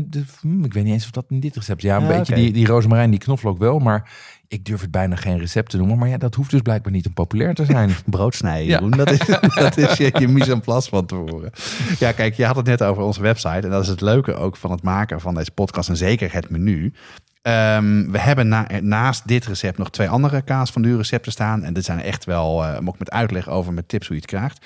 de- 0.05 0.23
hm, 0.41 0.63
ik 0.63 0.73
weet 0.73 0.83
niet 0.83 0.93
eens 0.93 1.05
of 1.05 1.11
dat 1.11 1.25
in 1.29 1.39
dit 1.39 1.55
recept... 1.55 1.81
Ja, 1.81 1.95
een 1.97 2.03
Ja, 2.07 2.17
beetje 2.17 2.35
die, 2.35 2.51
die 2.51 2.67
rozemarijn, 2.67 3.09
die 3.09 3.19
knoflook 3.19 3.57
wel. 3.57 3.79
Maar 3.79 4.11
ik 4.47 4.65
durf 4.65 4.81
het 4.81 4.91
bijna 4.91 5.15
geen 5.15 5.37
recept 5.37 5.69
te 5.69 5.77
noemen. 5.77 5.97
Maar 5.97 6.09
ja, 6.09 6.17
dat 6.17 6.35
hoeft 6.35 6.51
dus 6.51 6.61
blijkbaar 6.61 6.91
niet 6.91 7.05
om 7.07 7.13
populair 7.13 7.53
te 7.53 7.65
zijn. 7.65 7.91
Brood 8.05 8.35
snijden, 8.35 8.89
Ja. 8.89 8.95
Dat 8.97 9.11
is, 9.11 9.19
dat 9.65 9.77
is 9.77 9.97
je, 9.97 10.11
je 10.19 10.27
mise 10.27 10.51
en 10.51 10.61
place 10.61 10.89
van 10.89 11.05
tevoren. 11.05 11.51
Ja, 11.99 12.11
kijk, 12.11 12.33
je 12.33 12.45
had 12.45 12.55
het 12.55 12.65
net 12.65 12.83
over 12.83 13.03
onze 13.03 13.21
website. 13.21 13.59
En 13.67 13.69
dat 13.69 13.83
is 13.83 13.89
het 13.89 14.01
leuke 14.01 14.33
ook 14.33 14.55
van 14.57 14.71
het 14.71 14.83
maken 14.83 15.21
van 15.21 15.33
deze 15.35 15.51
podcast. 15.51 15.89
En 15.89 15.97
zeker 15.97 16.33
het 16.33 16.49
menu. 16.49 16.93
Ehm, 17.41 18.11
we 18.11 18.19
hebben 18.19 18.47
na- 18.47 18.67
naast 18.81 19.27
dit 19.27 19.45
recept 19.45 19.77
nog 19.77 19.89
twee 19.89 20.09
andere 20.09 20.41
kaas 20.41 20.71
van 20.71 20.95
recepten 20.97 21.31
staan. 21.31 21.63
En 21.63 21.73
dit 21.73 21.85
zijn 21.85 22.01
echt 22.01 22.25
wel, 22.25 22.65
ook 22.65 22.99
met 22.99 23.11
uitleg 23.11 23.47
over, 23.49 23.73
met 23.73 23.87
tips 23.87 24.07
hoe 24.07 24.15
je 24.15 24.21
het 24.21 24.31
krijgt. 24.31 24.65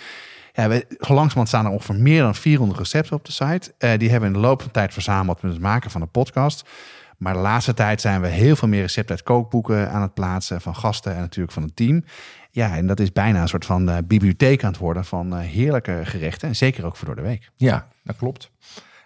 Ja, 0.54 0.68
we, 0.68 0.86
langzamerhand 0.98 1.48
staan 1.48 1.66
er 1.66 1.72
ongeveer 1.72 1.96
meer 1.96 2.22
dan 2.22 2.36
400 2.36 2.80
recepten 2.80 3.16
op 3.16 3.26
de 3.26 3.32
site. 3.32 3.74
Eh, 3.78 3.98
die 3.98 4.10
hebben 4.10 4.30
we 4.30 4.36
in 4.36 4.42
de 4.42 4.48
loop 4.48 4.60
van 4.60 4.68
de 4.68 4.74
tijd 4.74 4.94
verzameld 4.94 5.42
met 5.42 5.52
het 5.52 5.62
maken 5.62 5.92
van 5.92 6.02
de 6.02 6.08
podcast. 6.08 6.70
Maar 7.18 7.34
de 7.34 7.40
laatste 7.40 7.74
tijd 7.74 8.02
zijn 8.02 8.22
we 8.22 8.28
heel 8.28 8.56
veel 8.56 8.68
meer 8.68 8.82
recepten 8.82 9.16
uit 9.16 9.24
kookboeken 9.26 9.92
aan 9.92 10.02
het 10.02 10.14
plaatsen. 10.14 10.62
Van 10.62 10.76
gasten 10.76 11.14
en 11.14 11.20
natuurlijk 11.20 11.54
van 11.54 11.64
het 11.64 11.76
team. 11.76 12.04
Ja, 12.52 12.76
en 12.76 12.88
dat 12.88 13.00
is 13.00 13.12
bijna 13.12 13.42
een 13.42 13.48
soort 13.48 13.66
van 13.66 13.90
eh, 13.90 13.98
bibliotheek 14.06 14.64
aan 14.64 14.72
het 14.72 14.80
worden 14.80 15.06
van 15.06 15.38
heerlijke 15.38 16.02
gerechten. 16.04 16.48
En 16.48 16.56
zeker 16.56 16.86
ook 16.86 16.96
voor 16.96 17.06
door 17.06 17.16
de 17.16 17.22
week. 17.22 17.50
Ja, 17.56 17.88
dat 18.04 18.16
klopt. 18.16 18.52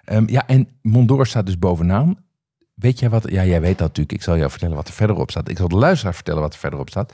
Ehm, 0.04 0.24
ja, 0.28 0.48
en 0.48 0.70
Mondor 0.82 1.28
staat 1.28 1.46
dus 1.46 1.60
bovenaan. 1.60 2.18
Weet 2.80 3.00
jij 3.00 3.10
wat? 3.10 3.30
Ja, 3.32 3.46
jij 3.46 3.62
weet 3.62 3.78
dat 3.78 3.88
natuurlijk. 3.88 4.18
Ik 4.18 4.22
zal 4.22 4.38
jou 4.38 4.50
vertellen 4.50 4.76
wat 4.76 4.88
er 4.88 4.94
verderop 4.94 5.30
staat. 5.30 5.50
Ik 5.50 5.58
zal 5.58 5.68
de 5.68 5.76
luisteraar 5.76 6.14
vertellen 6.14 6.42
wat 6.42 6.54
er 6.54 6.60
verderop 6.60 6.90
staat. 6.90 7.14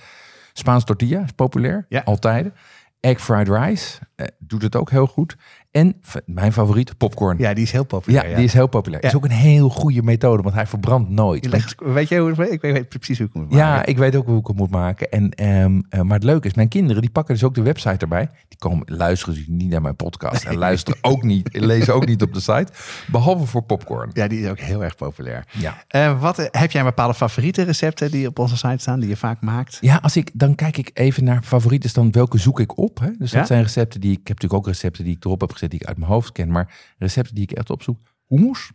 Spaans 0.54 0.84
tortilla 0.84 1.24
is 1.24 1.32
populair. 1.32 1.86
Ja. 1.90 2.02
Altijd. 2.04 2.54
Egg 3.00 3.22
fried 3.22 3.48
rice 3.50 4.00
eh, 4.16 4.28
doet 4.40 4.62
het 4.62 4.76
ook 4.76 4.90
heel 4.90 5.08
goed. 5.08 5.36
En 5.74 5.96
mijn 6.26 6.54
favoriet, 6.54 6.98
popcorn. 6.98 7.38
Ja, 7.38 7.48
Ja, 7.50 7.54
die 7.54 7.64
is 7.64 7.72
heel 7.72 7.84
populair. 7.86 8.36
die 8.36 8.44
is 8.44 8.54
heel 8.54 8.68
populair. 8.68 9.02
Ja. 9.04 9.10
Is 9.10 9.16
ook 9.16 9.24
een 9.26 9.32
heel 9.32 9.70
goede 9.70 10.04
methode, 10.04 10.44
want 10.44 10.56
hij 10.56 10.68
verbrandt 10.68 11.10
nooit. 11.10 11.46
Legt- 11.46 11.76
weet 11.84 12.10
je 12.10 12.18
hoe 12.20 12.30
het 12.42 12.52
Ik 12.52 12.62
weet 12.62 12.90
precies 12.90 13.18
hoe 13.18 13.28
ik 13.28 13.34
het 13.34 13.44
moet 13.44 13.54
Ja, 13.54 13.70
maken. 13.70 13.90
ik 13.90 13.98
weet 13.98 14.16
ook 14.16 14.26
hoe 14.26 14.40
ik 14.40 14.48
het 14.48 14.56
moet 14.56 14.70
maken. 14.70 15.12
En, 15.12 15.30
ehm, 15.32 15.82
eh, 15.90 16.02
maar 16.02 16.16
het 16.16 16.24
leuke 16.24 16.48
is, 16.48 16.54
mijn 16.54 16.68
kinderen 16.68 17.02
die 17.02 17.12
pakken 17.12 17.34
dus 17.34 17.44
ook 17.44 17.56
de 17.56 17.62
website 17.62 17.98
erbij. 17.98 18.30
Die 18.48 18.58
komen, 18.58 18.84
luisteren 18.90 19.34
dus 19.36 19.44
niet 19.48 19.70
naar 19.70 19.82
mijn 19.82 19.96
podcast. 19.96 20.44
En 20.46 20.58
luisteren 20.68 21.00
ook 21.02 21.24
niet, 21.24 21.50
lezen 21.52 21.94
ook 21.94 22.06
niet 22.06 22.22
op 22.22 22.34
de 22.34 22.40
site. 22.40 22.68
Behalve 23.12 23.46
voor 23.46 23.62
popcorn. 23.64 24.10
Ja, 24.14 24.28
die 24.28 24.42
is 24.42 24.50
ook 24.50 24.60
heel 24.60 24.84
erg 24.84 24.96
populair. 24.96 25.46
Ja. 25.52 25.84
Eh, 25.88 26.22
wat, 26.22 26.40
eh, 26.40 26.46
heb 26.52 26.72
jij 26.72 26.82
een 26.82 26.88
bepaalde 26.88 27.14
favoriete 27.14 27.62
recepten 27.64 28.12
die 28.12 28.28
op 28.28 28.40
onze 28.40 28.58
site 28.58 28.78
staan, 28.78 29.00
die 29.00 29.10
je 29.10 29.18
vaak 29.18 29.42
maakt? 29.42 29.78
Ja, 29.82 30.00
als 30.02 30.18
ik, 30.18 30.30
dan 30.34 30.56
kijk 30.56 30.78
ik 30.78 30.90
even 30.94 31.24
naar 31.24 31.44
favorieten. 31.44 31.90
Dan 31.94 32.12
welke 32.12 32.38
zoek 32.38 32.60
ik 32.60 32.78
op? 32.78 33.00
Hè? 33.00 33.08
Dus 33.18 33.32
dat 33.32 33.40
Ja? 33.40 33.46
zijn 33.46 33.62
recepten 33.64 34.02
die 34.02 34.12
ik... 34.12 34.20
Ik 34.24 34.28
heb 34.28 34.38
natuurlijk 34.42 34.68
ook 34.68 34.74
recepten 34.74 35.04
die 35.04 35.16
ik 35.16 35.26
erop 35.26 35.42
heb 35.42 35.52
gezet, 35.52 35.63
die 35.70 35.80
ik 35.82 35.88
uit 35.88 35.98
mijn 35.98 36.12
hoofd 36.12 36.32
ken. 36.32 36.52
Maar 36.52 36.94
recepten 36.98 37.36
die 37.36 37.44
ik 37.44 37.52
echt 37.52 37.70
opzoek. 37.70 38.00
Hummus 38.28 38.72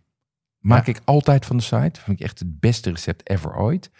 maak 0.58 0.86
Ja. 0.86 0.92
ik 0.92 1.00
altijd 1.04 1.46
van 1.46 1.56
de 1.56 1.62
site. 1.62 2.00
Vind 2.00 2.20
ik 2.20 2.24
echt 2.24 2.38
het 2.38 2.60
beste 2.60 2.90
recept 2.90 3.28
ever 3.30 3.56
ooit. 3.56 3.90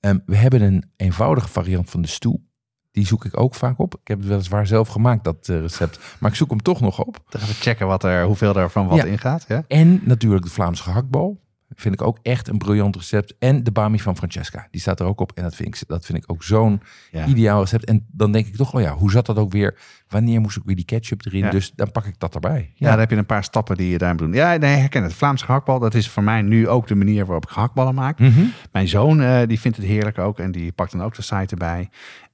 Ehm, 0.00 0.18
we 0.26 0.36
hebben 0.36 0.62
een 0.62 0.90
eenvoudige 0.96 1.48
variant 1.48 1.90
van 1.90 2.02
de 2.02 2.08
stoel. 2.08 2.50
Die 2.90 3.06
zoek 3.06 3.24
ik 3.24 3.40
ook 3.40 3.54
vaak 3.54 3.78
op. 3.78 3.94
Ik 3.94 4.08
heb 4.08 4.18
het 4.18 4.28
weliswaar 4.28 4.66
zelf 4.66 4.88
gemaakt, 4.88 5.24
dat 5.24 5.48
eh, 5.48 5.60
recept. 5.60 5.98
Maar 6.20 6.30
ik 6.30 6.36
zoek 6.36 6.50
hem 6.50 6.62
toch 6.62 6.80
nog 6.80 7.04
op. 7.04 7.24
Dan 7.28 7.40
gaan 7.40 7.50
we 7.50 7.54
checken 7.56 7.86
wat 7.86 8.04
er, 8.04 8.24
hoeveel 8.24 8.56
er 8.56 8.70
van 8.70 8.86
wat 8.86 8.96
Ja. 8.96 9.04
in 9.04 9.18
gaat. 9.18 9.44
Ja? 9.48 9.64
En 9.68 10.00
natuurlijk 10.04 10.44
de 10.44 10.50
Vlaamse 10.50 10.82
gehaktbal. 10.82 11.40
Vind 11.82 11.94
ik 11.94 12.02
ook 12.02 12.18
echt 12.22 12.48
een 12.48 12.58
briljant 12.58 12.96
recept. 12.96 13.34
En 13.38 13.64
de 13.64 13.70
bami 13.72 14.00
van 14.00 14.16
Francesca. 14.16 14.66
Die 14.70 14.80
staat 14.80 15.00
er 15.00 15.06
ook 15.06 15.20
op. 15.20 15.32
En 15.34 15.42
dat 15.42 15.54
vind 15.54 15.68
ik, 15.74 15.88
dat 15.88 16.04
vind 16.06 16.18
ik 16.18 16.24
ook 16.26 16.42
zo'n 16.42 16.80
Ja. 17.10 17.26
ideaal 17.26 17.60
recept. 17.60 17.84
En 17.84 18.06
dan 18.10 18.32
denk 18.32 18.46
ik 18.46 18.56
toch, 18.56 18.74
oh 18.74 18.80
ja, 18.80 18.92
hoe 18.94 19.10
zat 19.10 19.26
dat 19.26 19.36
ook 19.36 19.52
weer? 19.52 19.78
Wanneer 20.08 20.40
moest 20.40 20.56
ik 20.56 20.62
weer 20.64 20.76
die 20.76 20.84
ketchup 20.84 21.26
erin? 21.26 21.40
Ja. 21.44 21.50
Dus 21.50 21.72
dan 21.74 21.90
pak 21.90 22.04
ik 22.04 22.14
dat 22.18 22.34
erbij. 22.34 22.72
Ja, 22.74 22.90
dan 22.90 22.98
heb 22.98 23.10
je 23.10 23.16
een 23.16 23.26
paar 23.26 23.44
stappen 23.44 23.76
die 23.76 23.88
je 23.90 23.98
daar 23.98 24.10
moet 24.10 24.18
doen. 24.18 24.32
Ja, 24.32 24.56
nee, 24.56 24.76
herken 24.76 25.02
het. 25.02 25.14
Vlaamse 25.14 25.44
gehaktbal, 25.44 25.78
dat 25.78 25.94
is 25.94 26.08
voor 26.08 26.22
mij 26.22 26.42
nu 26.42 26.68
ook 26.68 26.86
de 26.86 26.94
manier 26.94 27.24
waarop 27.24 27.44
ik 27.44 27.50
gehaktballen 27.50 27.94
maak. 27.94 28.18
Mhm. 28.18 28.42
Mijn 28.72 28.88
zoon 28.88 29.20
eh, 29.20 29.40
die 29.46 29.60
vindt 29.60 29.76
het 29.76 29.86
heerlijk 29.86 30.18
ook 30.18 30.38
en 30.38 30.52
die 30.52 30.72
pakt 30.72 30.92
dan 30.92 31.02
ook 31.02 31.14
de 31.14 31.22
site 31.22 31.46
erbij. 31.50 31.88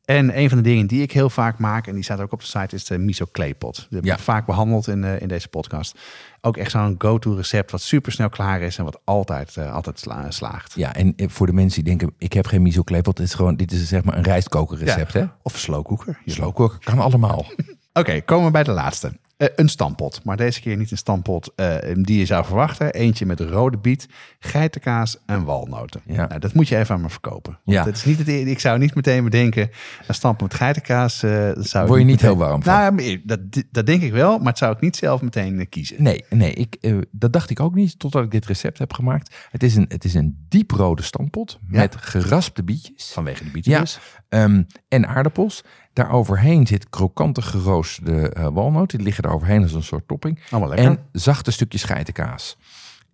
En 0.08 0.38
een 0.38 0.48
van 0.48 0.58
de 0.58 0.64
dingen 0.64 0.86
die 0.86 1.02
ik 1.02 1.12
heel 1.12 1.30
vaak 1.30 1.58
maak, 1.58 1.86
en 1.86 1.94
die 1.94 2.02
staat 2.02 2.20
ook 2.20 2.32
op 2.32 2.40
de 2.40 2.46
site, 2.46 2.74
is 2.74 2.84
de 2.84 2.98
miso 2.98 3.24
kleepot. 3.32 3.74
Die 3.76 3.86
heb 3.90 3.98
ik 3.98 4.04
Ja. 4.04 4.18
vaak 4.18 4.46
behandeld 4.46 4.88
in, 4.88 5.04
eh, 5.04 5.20
in 5.20 5.28
deze 5.28 5.48
podcast. 5.48 5.98
Ook 6.40 6.56
echt 6.56 6.70
zo'n 6.70 6.94
go-to 6.98 7.34
recept 7.34 7.70
wat 7.70 7.80
super 7.80 8.12
snel 8.12 8.28
klaar 8.28 8.60
is 8.60 8.78
en 8.78 8.84
wat 8.84 9.00
altijd, 9.04 9.56
eh, 9.56 9.72
altijd 9.74 9.98
sla- 9.98 10.30
slaagt. 10.30 10.72
Ja, 10.76 10.94
en 10.94 11.12
eh, 11.16 11.28
voor 11.28 11.46
de 11.46 11.52
mensen 11.52 11.84
die 11.84 11.96
denken, 11.96 12.14
ik 12.18 12.32
heb 12.32 12.46
geen 12.46 12.62
miso 12.62 12.82
klepot. 12.82 13.16
Dit 13.16 13.26
is 13.26 13.34
gewoon, 13.34 13.56
dit 13.56 13.72
is 13.72 13.88
zeg 13.88 14.04
maar 14.04 14.16
een 14.16 14.22
rijstkokerrecept, 14.22 15.12
hè? 15.12 15.24
Of 15.42 15.58
slowcooker. 15.58 16.18
Slowcooker 16.26 16.78
kan 16.84 16.98
allemaal. 16.98 17.46
Oké, 17.92 18.20
komen 18.20 18.44
we 18.46 18.50
bij 18.52 18.62
de 18.64 18.70
laatste. 18.72 19.12
Eh, 19.38 19.48
een 19.56 19.68
stampot, 19.68 20.20
maar 20.24 20.36
deze 20.36 20.60
keer 20.60 20.76
niet 20.76 20.90
een 20.90 20.96
stampot 20.96 21.52
eh, 21.56 21.74
die 21.94 22.18
je 22.18 22.24
zou 22.26 22.44
verwachten. 22.44 22.92
Eentje 22.92 23.26
met 23.26 23.40
rode 23.40 23.78
biet, 23.78 24.08
geitenkaas 24.38 25.16
en 25.26 25.44
walnoten. 25.44 26.00
Ja. 26.06 26.26
Nou, 26.26 26.40
dat 26.40 26.54
moet 26.54 26.68
je 26.68 26.76
even 26.76 26.94
aan 26.94 27.00
me 27.00 27.08
verkopen. 27.08 27.58
Want 27.64 27.76
Ja. 27.78 27.84
het 27.84 27.96
is 27.96 28.04
niet 28.04 28.18
het, 28.18 28.28
e- 28.28 28.40
ik 28.50 28.58
zou 28.60 28.78
niet 28.78 28.94
meteen 28.94 29.24
bedenken, 29.24 29.70
een 30.06 30.14
stampot 30.14 30.48
met 30.48 30.54
geitenkaas 30.54 31.20
dat 31.20 31.66
zou 31.66 31.86
Word 31.86 31.98
je 31.98 32.04
niet 32.06 32.14
meteen- 32.14 32.28
heel 32.36 32.46
warm 32.46 32.62
van? 32.62 32.72
Nou, 32.74 33.20
dat, 33.24 33.40
dat 33.70 33.86
denk 33.86 34.02
ik 34.02 34.12
wel, 34.12 34.38
maar 34.38 34.46
het 34.46 34.58
zou 34.58 34.72
ik 34.74 34.80
niet 34.80 34.96
zelf 34.96 35.22
meteen 35.22 35.68
kiezen. 35.68 36.02
Nee, 36.02 36.24
nee 36.30 36.52
ik, 36.52 36.76
dat 37.10 37.32
dacht 37.32 37.50
ik 37.50 37.60
ook 37.60 37.74
niet 37.74 37.98
totdat 37.98 38.24
ik 38.24 38.30
dit 38.30 38.46
recept 38.46 38.78
heb 38.78 38.92
gemaakt. 38.92 39.34
Het 39.50 39.62
is 39.62 39.76
een, 39.76 39.84
het 39.88 40.04
is 40.04 40.14
een 40.14 40.46
dieprode 40.48 41.02
stampot 41.02 41.58
Ja. 41.70 41.78
met 41.80 41.96
geraspte 41.96 42.64
bietjes. 42.64 43.10
Vanwege 43.12 43.44
de 43.44 43.50
bieten 43.50 43.72
Ja, 43.72 43.84
ehm, 44.28 44.62
en 44.88 45.06
aardappels. 45.08 45.64
Daaroverheen 45.92 46.66
zit 46.66 46.88
krokante 46.88 47.42
geroosterde 47.42 48.50
walnoten. 48.52 48.96
Die 48.98 49.06
liggen 49.06 49.22
er 49.28 49.34
overheen 49.34 49.62
als 49.62 49.72
een 49.72 49.82
soort 49.82 50.08
topping. 50.08 50.40
Allemaal 50.50 50.68
lekker. 50.68 50.86
En 50.90 50.98
zachte 51.12 51.50
stukjes 51.50 51.84
geitenkaas. 51.84 52.56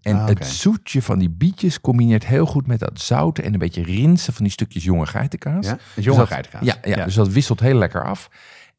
En 0.02 0.16
Ah, 0.16 0.26
het 0.28 0.46
zoetje 0.46 1.02
van 1.02 1.18
die 1.18 1.30
bietjes 1.30 1.80
combineert 1.80 2.26
heel 2.26 2.46
goed 2.46 2.66
met 2.66 2.78
dat 2.78 3.00
zouten 3.00 3.44
en 3.44 3.52
een 3.52 3.58
beetje 3.58 3.82
rinsen 3.82 4.32
van 4.32 4.42
die 4.44 4.52
stukjes 4.52 4.84
jonge 4.84 5.06
geitenkaas. 5.06 5.64
ja, 5.66 5.70
het 5.72 5.80
Dus 5.94 6.04
jonge 6.04 6.18
dat- 6.18 6.28
geitenkaas. 6.28 6.64
Ja, 6.64 6.76
ja, 6.84 7.04
dus 7.04 7.14
dat 7.14 7.28
wisselt 7.28 7.60
heel 7.60 7.74
lekker 7.78 8.04
af. 8.04 8.28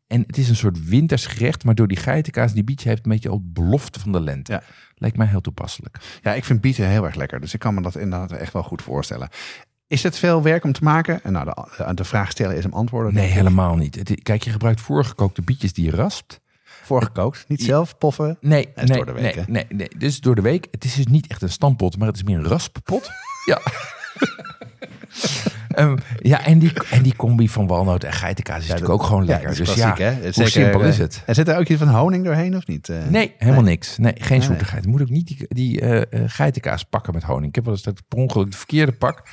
En 0.08 0.24
het 0.28 0.38
is 0.38 0.50
een 0.50 0.56
soort 0.56 0.86
winters 0.88 1.26
gerecht, 1.26 1.64
maar 1.64 1.76
door 1.76 1.88
die 1.88 1.98
geitenkaas, 1.98 2.54
die 2.54 2.64
bietje 2.64 2.90
heeft 2.90 3.06
een 3.06 3.12
beetje 3.12 3.32
ook 3.32 3.42
belofte 3.44 4.00
van 4.00 4.12
de 4.12 4.20
lente. 4.22 4.52
Ja. 4.52 4.62
Lijkt 4.96 5.18
mij 5.18 5.28
heel 5.28 5.42
toepasselijk. 5.42 5.98
Ja, 6.22 6.34
ik 6.34 6.46
vind 6.46 6.62
bieten 6.62 6.88
heel 6.90 7.06
erg 7.06 7.16
lekker. 7.16 7.40
Dus 7.40 7.54
ik 7.54 7.60
kan 7.60 7.74
me 7.74 7.82
dat 7.82 7.96
inderdaad 7.96 8.32
echt 8.32 8.54
wel 8.54 8.64
goed 8.64 8.82
voorstellen. 8.82 9.30
Is 9.88 10.04
het 10.04 10.18
veel 10.18 10.42
werk 10.42 10.64
om 10.64 10.72
te 10.72 10.84
maken? 10.84 11.24
En 11.24 11.32
nou, 11.32 11.46
de, 11.46 11.94
de 11.94 12.04
vraag 12.04 12.32
stellen 12.32 12.58
is 12.58 12.64
hem 12.64 12.74
antwoorden. 12.74 13.14
Nee, 13.14 13.30
helemaal 13.30 13.76
niet. 13.76 13.96
Het- 13.96 14.24
kijk, 14.24 14.44
je 14.44 14.50
gebruikt 14.52 14.82
voorgekookte 14.82 15.42
bietjes 15.42 15.74
die 15.74 15.86
je 15.86 15.92
raspt. 15.96 16.40
Voorgekookt. 16.86 17.46
Niet 17.48 17.64
zelf 17.64 17.98
poffen. 17.98 18.38
Nee, 18.42 18.70
nee, 18.76 18.86
door 18.86 19.06
de 19.06 19.12
week, 19.12 19.36
nee, 19.36 19.46
nee, 19.48 19.66
nee. 19.70 19.88
Dus 19.98 20.20
door 20.20 20.36
de 20.36 20.42
week. 20.42 20.68
Het 20.72 20.84
is 20.84 20.96
dus 20.96 21.06
niet 21.08 21.28
echt 21.28 21.42
een 21.42 21.50
stampot, 21.50 21.98
maar 21.98 22.08
het 22.08 22.16
is 22.16 22.24
meer 22.24 22.38
een 22.38 22.48
rasppot. 22.48 23.10
ja. 23.52 23.60
Ehm, 25.70 25.96
ja, 26.22 26.46
en 26.46 26.60
die, 26.60 26.72
en 26.90 27.04
die 27.04 27.16
combi 27.16 27.50
van 27.50 27.68
walnoot 27.68 28.04
en 28.04 28.14
geitenkaas 28.14 28.64
is 28.64 28.68
natuurlijk 28.68 28.94
ook 28.94 29.04
gewoon 29.08 29.26
Ja, 29.26 29.32
lekker. 29.32 29.50
is 29.50 29.58
dus 29.58 29.74
klassiek, 29.74 29.98
ja, 29.98 30.06
hè? 30.06 30.22
hoe 30.22 30.32
Zeker, 30.32 30.52
simpel 30.52 30.82
eh, 30.82 30.88
is 30.88 30.98
het? 30.98 31.24
En 31.26 31.36
zit 31.36 31.48
er 31.48 31.58
ook 31.58 31.68
iets 31.68 31.80
van 31.80 31.90
honing 31.90 32.26
doorheen 32.26 32.56
of 32.56 32.68
niet? 32.68 32.90
Eh, 32.90 32.98
Nee, 33.10 33.34
helemaal 33.38 33.64
niks. 33.64 33.98
Nee, 33.98 34.14
geen 34.18 34.42
zoetigheid. 34.42 34.86
Moet 34.86 35.02
ook 35.02 35.10
niet 35.10 35.28
die, 35.28 35.46
die 35.48 35.82
eh, 35.82 36.22
geitenkaas 36.28 36.84
pakken 36.84 37.14
met 37.14 37.24
honing. 37.24 37.48
Ik 37.48 37.56
heb 37.56 37.64
wel 37.64 37.74
eens 37.74 37.84
dat 37.84 38.02
per 38.08 38.18
ongeluk 38.18 38.52
de 38.52 38.58
verkeerde 38.58 38.92
pak. 38.92 39.24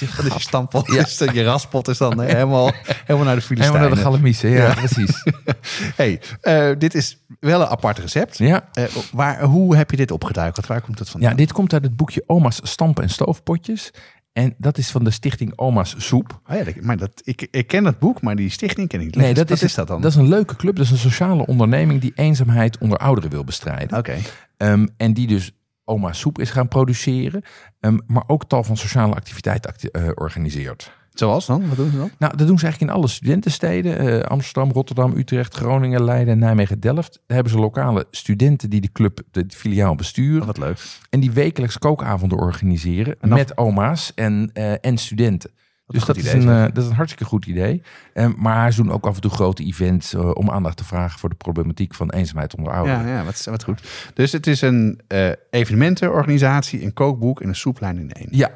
Dat 0.00 0.32
je 0.32 0.40
stampot. 0.40 0.92
Ja. 0.92 1.00
is 1.06 1.18
dat 1.18 1.34
je 1.34 1.44
raspot 1.44 1.88
is 1.88 1.98
dan 1.98 2.20
helemaal, 2.20 2.72
helemaal 2.74 2.84
naar 2.84 2.86
de 2.86 3.02
helemaal 3.04 3.24
naar 3.24 3.36
de 3.36 3.40
Filistijnen. 3.42 3.96
galamiezen. 3.96 4.50
Ja, 4.60 4.74
precies. 4.74 5.22
hey, 6.00 6.20
eh, 6.40 6.70
dit 6.78 6.94
is 6.94 7.18
wel 7.40 7.60
een 7.60 7.66
apart 7.66 7.98
recept. 7.98 8.38
Ja. 8.38 8.68
Eh, 8.72 8.84
waar, 9.12 9.42
hoe 9.42 9.76
heb 9.76 9.90
je 9.90 9.96
dit 9.96 10.10
opgeduikeld? 10.10 10.66
Waar 10.66 10.80
komt 10.80 10.98
het 10.98 11.08
vandaan? 11.10 11.30
ja, 11.30 11.36
dit 11.36 11.52
komt 11.52 11.72
uit 11.72 11.82
het 11.84 11.96
boekje 11.96 12.24
Oma's 12.26 12.60
Stamp- 12.62 13.00
en 13.00 13.10
Stoofpotjes. 13.10 13.90
En 14.32 14.54
dat 14.58 14.78
is 14.78 14.90
van 14.90 15.04
de 15.04 15.10
stichting 15.10 15.52
Oma's 15.58 15.94
Soep. 15.98 16.40
Oh 16.50 16.56
ja, 16.56 16.64
dat- 16.64 16.80
maar 16.80 16.96
dat, 16.96 17.10
ik, 17.24 17.48
ik 17.50 17.66
ken 17.66 17.84
dat 17.84 17.98
boek, 17.98 18.20
maar 18.22 18.36
die 18.36 18.50
stichting 18.50 18.88
ken 18.88 19.00
ik 19.00 19.06
niet. 19.06 19.16
Nee, 19.16 19.34
dat 19.34 19.48
Wat 19.48 19.56
is, 19.58 19.62
is 19.62 19.74
dat 19.74 19.86
dan? 19.88 20.00
Dat 20.00 20.10
is 20.10 20.16
een 20.16 20.28
leuke 20.28 20.56
club. 20.56 20.76
Dat 20.76 20.84
is 20.84 20.90
een 20.90 20.98
sociale 20.98 21.46
onderneming 21.46 22.00
die 22.00 22.12
eenzaamheid 22.14 22.78
onder 22.78 22.98
ouderen 22.98 23.30
wil 23.30 23.44
bestrijden. 23.44 23.98
Oké. 23.98 24.16
Ehm, 24.56 24.86
en 24.96 25.12
die 25.12 25.26
dus 25.26 25.52
Oma 25.84 26.12
Soep 26.12 26.38
is 26.38 26.50
gaan 26.50 26.68
produceren. 26.68 27.42
ehm, 27.80 27.98
maar 28.06 28.24
ook 28.26 28.44
tal 28.44 28.64
van 28.64 28.76
sociale 28.76 29.14
activiteiten 29.14 29.70
acti- 29.70 29.88
eh, 29.88 30.08
organiseert. 30.14 30.92
Zoals 31.14 31.46
dan? 31.46 31.68
Wat 31.68 31.76
doen 31.76 31.90
ze 31.90 31.96
dan? 31.96 32.10
Nou, 32.18 32.36
dat 32.36 32.46
doen 32.46 32.58
ze 32.58 32.64
eigenlijk 32.64 32.92
in 32.92 32.98
alle 32.98 33.08
studentensteden. 33.08 33.98
eh, 33.98 34.20
Amsterdam, 34.20 34.72
Rotterdam, 34.72 35.16
Utrecht, 35.16 35.54
Groningen, 35.54 36.04
Leiden, 36.04 36.38
Nijmegen, 36.38 36.80
Delft. 36.80 37.12
Daar 37.26 37.34
hebben 37.36 37.52
ze 37.52 37.58
lokale 37.58 38.06
studenten 38.10 38.70
die 38.70 38.80
de 38.80 38.92
club, 38.92 39.20
de 39.30 39.44
filiaal 39.48 39.94
besturen. 39.94 40.40
Oh, 40.40 40.46
wat 40.46 40.58
leuk. 40.58 40.78
En 41.10 41.20
die 41.20 41.30
wekelijks 41.30 41.78
kookavonden 41.78 42.38
organiseren 42.38 43.16
dan- 43.20 43.28
met 43.28 43.56
oma's 43.56 44.12
en, 44.14 44.50
eh, 44.52 44.72
en 44.80 44.98
studenten. 44.98 45.50
Wat 45.86 45.96
Dus 45.96 46.04
dat 46.04 46.16
is, 46.16 46.22
idee, 46.22 46.42
een, 46.42 46.66
eh, 46.66 46.74
dat 46.74 46.84
is 46.84 46.90
een 46.90 46.96
hartstikke 46.96 47.24
goed 47.24 47.46
idee. 47.46 47.82
Ehm, 48.12 48.32
maar 48.36 48.72
ze 48.72 48.82
doen 48.82 48.92
ook 48.92 49.06
af 49.06 49.14
en 49.14 49.20
toe 49.20 49.30
grote 49.30 49.64
events 49.64 50.14
eh, 50.14 50.30
om 50.34 50.50
aandacht 50.50 50.76
te 50.76 50.84
vragen 50.84 51.18
voor 51.18 51.28
de 51.28 51.34
problematiek 51.34 51.94
van 51.94 52.10
eenzaamheid 52.10 52.56
onder 52.56 52.72
ouderen. 52.72 53.06
Ja, 53.06 53.16
ja 53.16 53.24
wat, 53.24 53.44
wat 53.44 53.64
goed. 53.64 54.10
Dus 54.14 54.32
het 54.32 54.46
is 54.46 54.60
een 54.60 55.00
eh, 55.08 55.30
evenementenorganisatie, 55.50 56.84
een 56.84 56.92
kookboek 56.92 57.40
en 57.40 57.48
een 57.48 57.54
soeplijn 57.54 57.98
in 57.98 58.10
één. 58.12 58.28
Ja, 58.30 58.50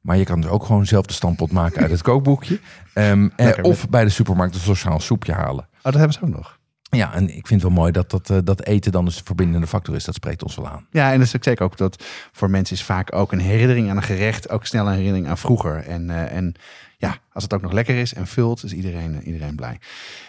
Maar 0.00 0.16
je 0.16 0.24
kan 0.24 0.40
dus 0.40 0.50
ook 0.50 0.64
gewoon 0.64 0.86
zelf 0.86 1.06
de 1.06 1.12
stampot 1.12 1.52
maken 1.52 1.82
uit 1.82 1.90
het 1.90 2.02
kookboekje. 2.02 2.60
Lekker, 3.36 3.64
of 3.64 3.88
bij 3.88 4.04
de 4.04 4.10
supermarkt 4.10 4.54
een 4.54 4.60
sociaal 4.60 5.00
soepje 5.00 5.32
halen. 5.32 5.64
Oh, 5.64 5.82
dat 5.82 5.94
hebben 5.94 6.12
ze 6.12 6.22
ook 6.22 6.28
nog. 6.28 6.58
Ja, 6.94 7.14
en 7.14 7.22
ik 7.36 7.46
vind 7.46 7.62
het 7.62 7.62
wel 7.62 7.80
mooi 7.80 7.92
dat, 7.92 8.10
dat, 8.10 8.30
eh, 8.30 8.38
dat 8.44 8.64
eten 8.64 8.92
dan 8.92 9.04
dus 9.04 9.16
de 9.16 9.24
verbindende 9.24 9.66
factor 9.66 9.94
is. 9.94 10.04
Dat 10.04 10.14
spreekt 10.14 10.42
ons 10.42 10.54
wel 10.54 10.68
aan. 10.68 10.86
Ja, 10.90 11.12
en 11.12 11.18
dat 11.18 11.26
is 11.26 11.36
ook 11.36 11.44
zeker 11.44 11.64
ook 11.64 11.76
dat 11.76 12.04
voor 12.32 12.50
mensen 12.50 12.76
is 12.76 12.82
vaak 12.82 13.14
ook 13.14 13.32
een 13.32 13.38
herinnering 13.38 13.90
aan 13.90 13.96
een 13.96 14.02
gerecht, 14.02 14.50
ook 14.50 14.66
snel 14.66 14.86
een 14.86 14.92
herinnering 14.92 15.28
aan 15.28 15.38
vroeger. 15.38 15.84
En, 15.86 16.10
eh, 16.10 16.36
en 16.36 16.54
ja, 16.98 17.18
als 17.32 17.42
het 17.42 17.54
ook 17.54 17.62
nog 17.62 17.72
lekker 17.72 17.96
is 17.96 18.14
en 18.14 18.26
vult, 18.26 18.64
is 18.64 18.72
iedereen, 18.72 19.22
iedereen 19.22 19.56
blij. 19.56 19.78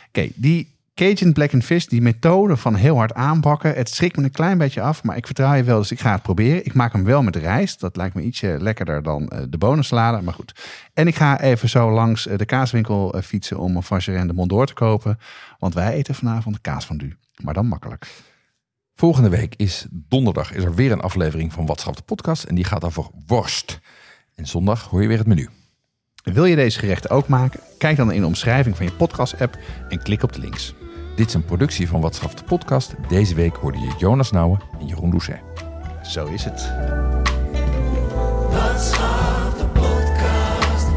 Oké, 0.08 0.28
die 0.36 0.75
Cajun 0.96 1.34
Blackened 1.34 1.66
Fish, 1.66 1.86
die 1.86 2.02
methode 2.02 2.58
van 2.58 2.76
heel 2.76 2.96
hard 2.96 3.14
aanbakken, 3.14 3.74
het 3.74 3.90
schrikt 3.90 4.18
me 4.18 4.24
een 4.24 4.32
klein 4.32 4.58
beetje 4.58 4.82
af, 4.82 5.04
maar 5.04 5.18
ik 5.18 5.26
vertrouw 5.26 5.54
je 5.54 5.64
wel, 5.64 5.78
dus 5.78 5.92
ik 5.92 6.00
ga 6.00 6.12
het 6.12 6.22
proberen. 6.22 6.66
Ik 6.66 6.74
maak 6.74 6.94
hem 6.94 7.04
wel 7.04 7.24
met 7.24 7.36
rijst, 7.36 7.80
dat 7.80 7.96
lijkt 7.96 8.16
me 8.16 8.22
ietsje 8.22 8.58
lekkerder 8.60 9.04
dan 9.04 9.28
eh, 9.28 9.44
de 9.50 9.58
bonensalade, 9.58 10.22
maar 10.22 10.34
goed. 10.34 10.54
En 10.94 11.08
ik 11.08 11.16
ga 11.16 11.42
even 11.42 11.70
zo 11.70 11.92
langs 11.92 12.28
eh, 12.28 12.38
de 12.38 12.46
kaaswinkel 12.46 13.14
eh, 13.14 13.22
fietsen 13.22 13.60
om 13.60 13.76
een 13.76 13.84
Vacherin 13.84 14.28
de 14.28 14.34
Mont 14.34 14.50
d'Or 14.50 14.66
te 14.66 14.74
kopen, 14.74 15.20
want 15.60 15.74
wij 15.74 15.94
eten 15.94 16.16
vanavond 16.16 16.62
kaas 16.62 16.86
van 16.86 16.98
du, 16.98 17.16
maar 17.44 17.54
dan 17.54 17.68
makkelijk. 17.68 18.08
Volgende 18.94 19.30
week 19.30 19.56
is 19.56 19.86
donderdag 19.90 20.54
is 20.54 20.64
er 20.64 20.76
weer 20.76 20.92
een 20.92 21.02
aflevering 21.02 21.54
van 21.54 21.66
Watschap 21.66 21.96
de 21.96 22.04
podcast. 22.04 22.44
En 22.44 22.56
die 22.56 22.64
gaat 22.64 22.84
over 22.84 23.06
worst. 23.28 23.80
En 24.36 24.48
zondag 24.48 24.84
hoor 24.84 25.02
je 25.02 25.08
weer 25.08 25.18
het 25.18 25.28
menu. 25.28 25.50
Wil 26.24 26.46
je 26.46 26.56
deze 26.56 26.80
gerechten 26.80 27.10
ook 27.10 27.28
maken? 27.28 27.60
Kijk 27.78 27.98
dan 27.98 28.12
in 28.12 28.22
de 28.22 28.28
omschrijving 28.28 28.76
van 28.76 28.86
je 28.86 28.92
podcast-app 28.92 29.58
en 29.90 30.04
klik 30.04 30.24
op 30.24 30.34
de 30.34 30.40
links. 30.40 30.74
Dit 31.16 31.28
is 31.28 31.34
een 31.34 31.46
productie 31.46 31.88
van 31.88 32.02
Watschaf 32.02 32.34
de 32.34 32.44
Podcast. 32.44 32.96
Deze 33.08 33.36
week 33.36 33.56
hoorde 33.56 33.80
je 33.80 33.92
Jonas 33.98 34.32
Nouwen 34.32 34.60
en 34.80 34.88
Jeroen 34.88 35.10
Doucet. 35.10 35.40
Zo 36.04 36.26
is 36.26 36.44
het. 36.44 36.72
Podcast. 39.74 40.88